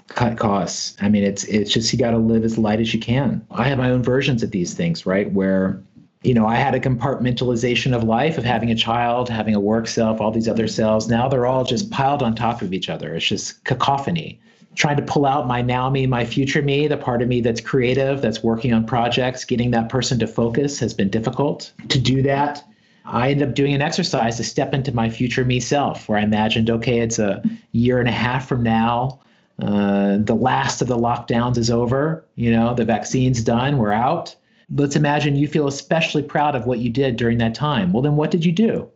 [0.08, 0.96] Cut costs.
[1.02, 3.46] I mean, it's it's just you got to live as light as you can.
[3.52, 5.32] I have my own versions of these things, right?
[5.32, 5.82] Where
[6.24, 9.88] you know, I had a compartmentalization of life of having a child, having a work
[9.88, 11.08] self, all these other selves.
[11.08, 13.16] Now they're all just piled on top of each other.
[13.16, 14.40] It's just cacophony.
[14.76, 17.62] Trying to pull out my now me, my future me, the part of me that's
[17.62, 21.72] creative, that's working on projects, getting that person to focus has been difficult.
[21.90, 22.64] To do that,
[23.06, 26.24] I ended up doing an exercise to step into my future me self, where I
[26.24, 29.20] imagined, okay, it's a year and a half from now.
[29.62, 32.26] Uh, the last of the lockdowns is over.
[32.36, 33.78] You know, the vaccine's done.
[33.78, 34.36] We're out
[34.76, 37.94] let's imagine you feel especially proud of what you did during that time.
[37.94, 38.90] Well, then what did you do?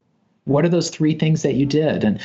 [0.46, 2.04] What are those three things that you did?
[2.04, 2.20] And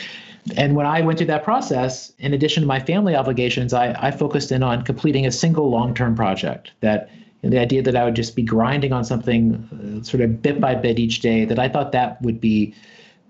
[0.56, 4.12] and when I went through that process, in addition to my family obligations, I, I
[4.12, 6.70] focused in on completing a single long-term project.
[6.80, 7.10] That
[7.42, 10.76] the idea that I would just be grinding on something uh, sort of bit by
[10.76, 12.74] bit each day, that I thought that would be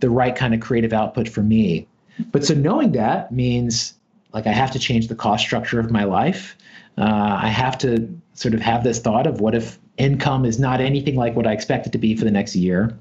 [0.01, 1.87] the right kind of creative output for me.
[2.33, 3.95] But so knowing that means
[4.33, 6.57] like I have to change the cost structure of my life.
[6.99, 10.81] Uh, I have to sort of have this thought of what if income is not
[10.81, 12.97] anything like what I expect it to be for the next year.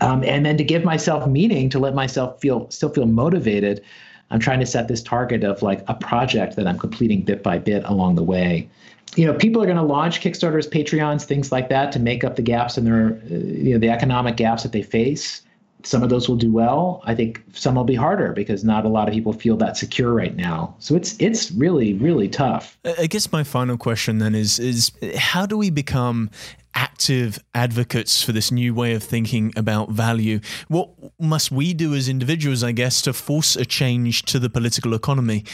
[0.00, 3.82] Um, and then to give myself meaning, to let myself feel still feel motivated,
[4.30, 7.58] I'm trying to set this target of like a project that I'm completing bit by
[7.58, 8.68] bit along the way.
[9.16, 12.34] You know, people are going to launch Kickstarters, Patreons, things like that to make up
[12.34, 15.42] the gaps in their, uh, you know, the economic gaps that they face
[15.84, 17.02] some of those will do well.
[17.04, 20.12] I think some will be harder because not a lot of people feel that secure
[20.12, 20.74] right now.
[20.78, 22.78] So it's it's really really tough.
[22.98, 26.30] I guess my final question then is is how do we become
[26.74, 30.40] active advocates for this new way of thinking about value?
[30.68, 30.90] What
[31.20, 35.44] must we do as individuals, I guess, to force a change to the political economy?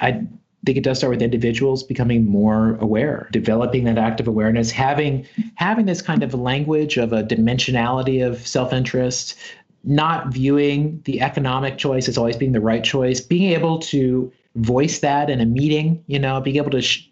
[0.00, 0.26] I
[0.64, 5.86] think it does start with individuals becoming more aware, developing that active awareness, having having
[5.86, 9.36] this kind of language of a dimensionality of self-interest,
[9.84, 15.00] not viewing the economic choice as always being the right choice, being able to voice
[15.00, 17.06] that in a meeting, you know, being able to sh-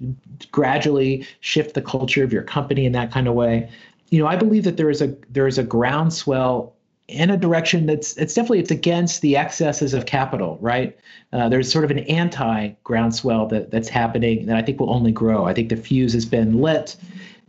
[0.51, 3.69] gradually shift the culture of your company in that kind of way.
[4.11, 6.74] You know, I believe that there is a there is a groundswell
[7.09, 10.97] in a direction that's it's definitely it's against the excesses of capital, right?
[11.32, 15.12] Uh, there's sort of an anti groundswell that that's happening that I think will only
[15.12, 15.47] grow.
[15.47, 16.97] I think the fuse has been lit,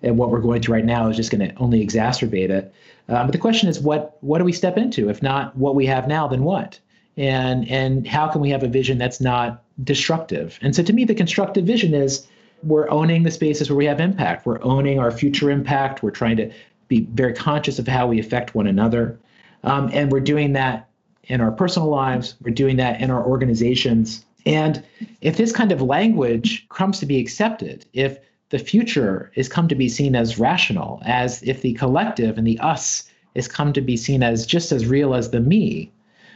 [0.01, 2.73] and what we're going through right now is just going to only exacerbate it.
[3.09, 5.09] Um, but the question is, what what do we step into?
[5.09, 6.79] If not what we have now, then what?
[7.17, 10.57] And and how can we have a vision that's not destructive?
[10.61, 12.27] And so, to me, the constructive vision is
[12.63, 14.45] we're owning the spaces where we have impact.
[14.45, 16.01] We're owning our future impact.
[16.01, 16.51] We're trying to
[16.87, 19.19] be very conscious of how we affect one another,
[19.63, 20.87] um, and we're doing that
[21.25, 22.35] in our personal lives.
[22.41, 24.25] We're doing that in our organizations.
[24.45, 24.83] And
[25.21, 28.17] if this kind of language comes to be accepted, if
[28.53, 32.59] the future is come to be seen as rational, as if the collective and the
[32.59, 35.91] us is come to be seen as just as real as the me,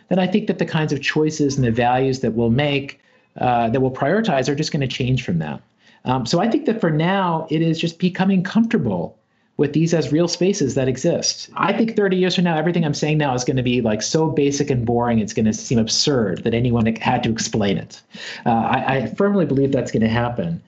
[0.09, 2.99] then I think that the kinds of choices and the values that we'll make,
[3.39, 5.61] uh, that we'll prioritize, are just going to change from that.
[6.05, 9.15] Um, so I think that for now, it is just becoming comfortable
[9.57, 11.51] with these as real spaces that exist.
[11.53, 14.01] I think 30 years from now, everything I'm saying now is going to be like
[14.01, 18.01] so basic and boring, it's going to seem absurd that anyone had to explain it.
[18.43, 20.63] Uh, I, I firmly believe that's going to happen.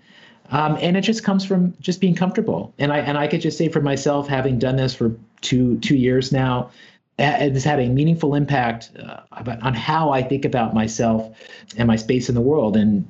[0.52, 2.74] Um, and it just comes from just being comfortable.
[2.80, 5.96] And I and I could just say for myself, having done this for two two
[5.96, 6.72] years now,
[7.20, 9.22] it has had a meaningful impact uh,
[9.62, 11.38] on how I think about myself
[11.78, 12.78] and my space in the world.
[12.78, 13.06] And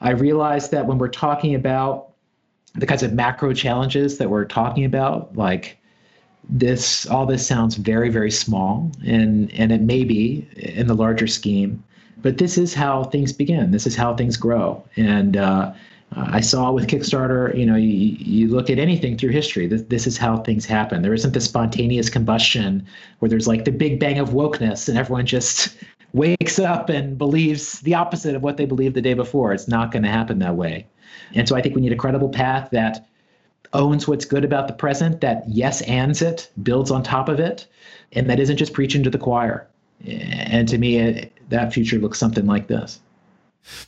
[0.00, 2.08] I realized that when we're talking about
[2.74, 5.78] the kinds of macro challenges that we're talking about, like
[6.48, 11.28] this, all this sounds very very small, and and it may be in the larger
[11.28, 11.84] scheme.
[12.22, 13.72] But this is how things begin.
[13.72, 14.82] This is how things grow.
[14.96, 15.72] And uh,
[16.16, 19.66] uh, I saw with Kickstarter, you know, you, you look at anything through history.
[19.66, 21.02] This, this is how things happen.
[21.02, 22.86] There isn't the spontaneous combustion
[23.18, 25.76] where there's like the big bang of wokeness and everyone just
[26.12, 29.52] wakes up and believes the opposite of what they believed the day before.
[29.52, 30.86] It's not going to happen that way.
[31.34, 33.06] And so I think we need a credible path that
[33.72, 37.66] owns what's good about the present, that yes ands it, builds on top of it,
[38.12, 39.66] and that isn't just preaching to the choir.
[40.04, 43.00] And to me, it, that future looks something like this.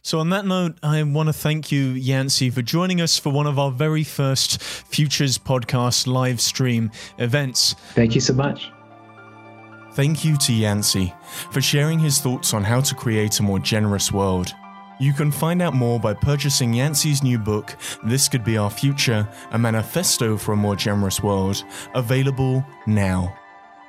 [0.02, 3.46] So, on that note, I want to thank you, Yancey, for joining us for one
[3.46, 7.74] of our very first Futures Podcast live stream events.
[7.94, 8.70] Thank you so much.
[9.94, 11.14] Thank you to Yancey
[11.52, 14.52] for sharing his thoughts on how to create a more generous world.
[15.00, 19.28] You can find out more by purchasing Yancey's new book, This Could Be Our Future
[19.50, 21.64] A Manifesto for a More Generous World,
[21.94, 23.36] available now.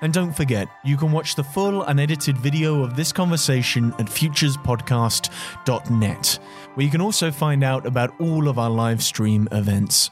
[0.01, 6.39] And don't forget, you can watch the full unedited video of this conversation at futurespodcast.net,
[6.73, 10.11] where you can also find out about all of our live stream events.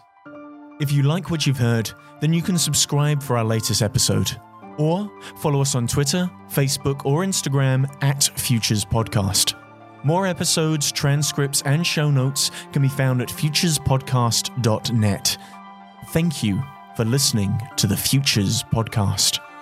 [0.79, 1.91] If you like what you've heard,
[2.21, 4.31] then you can subscribe for our latest episode.
[4.77, 9.53] Or follow us on Twitter, Facebook, or Instagram at Futures Podcast.
[10.03, 15.37] More episodes, transcripts, and show notes can be found at futurespodcast.net.
[16.07, 16.63] Thank you
[16.97, 19.52] for listening to the Futures Podcast.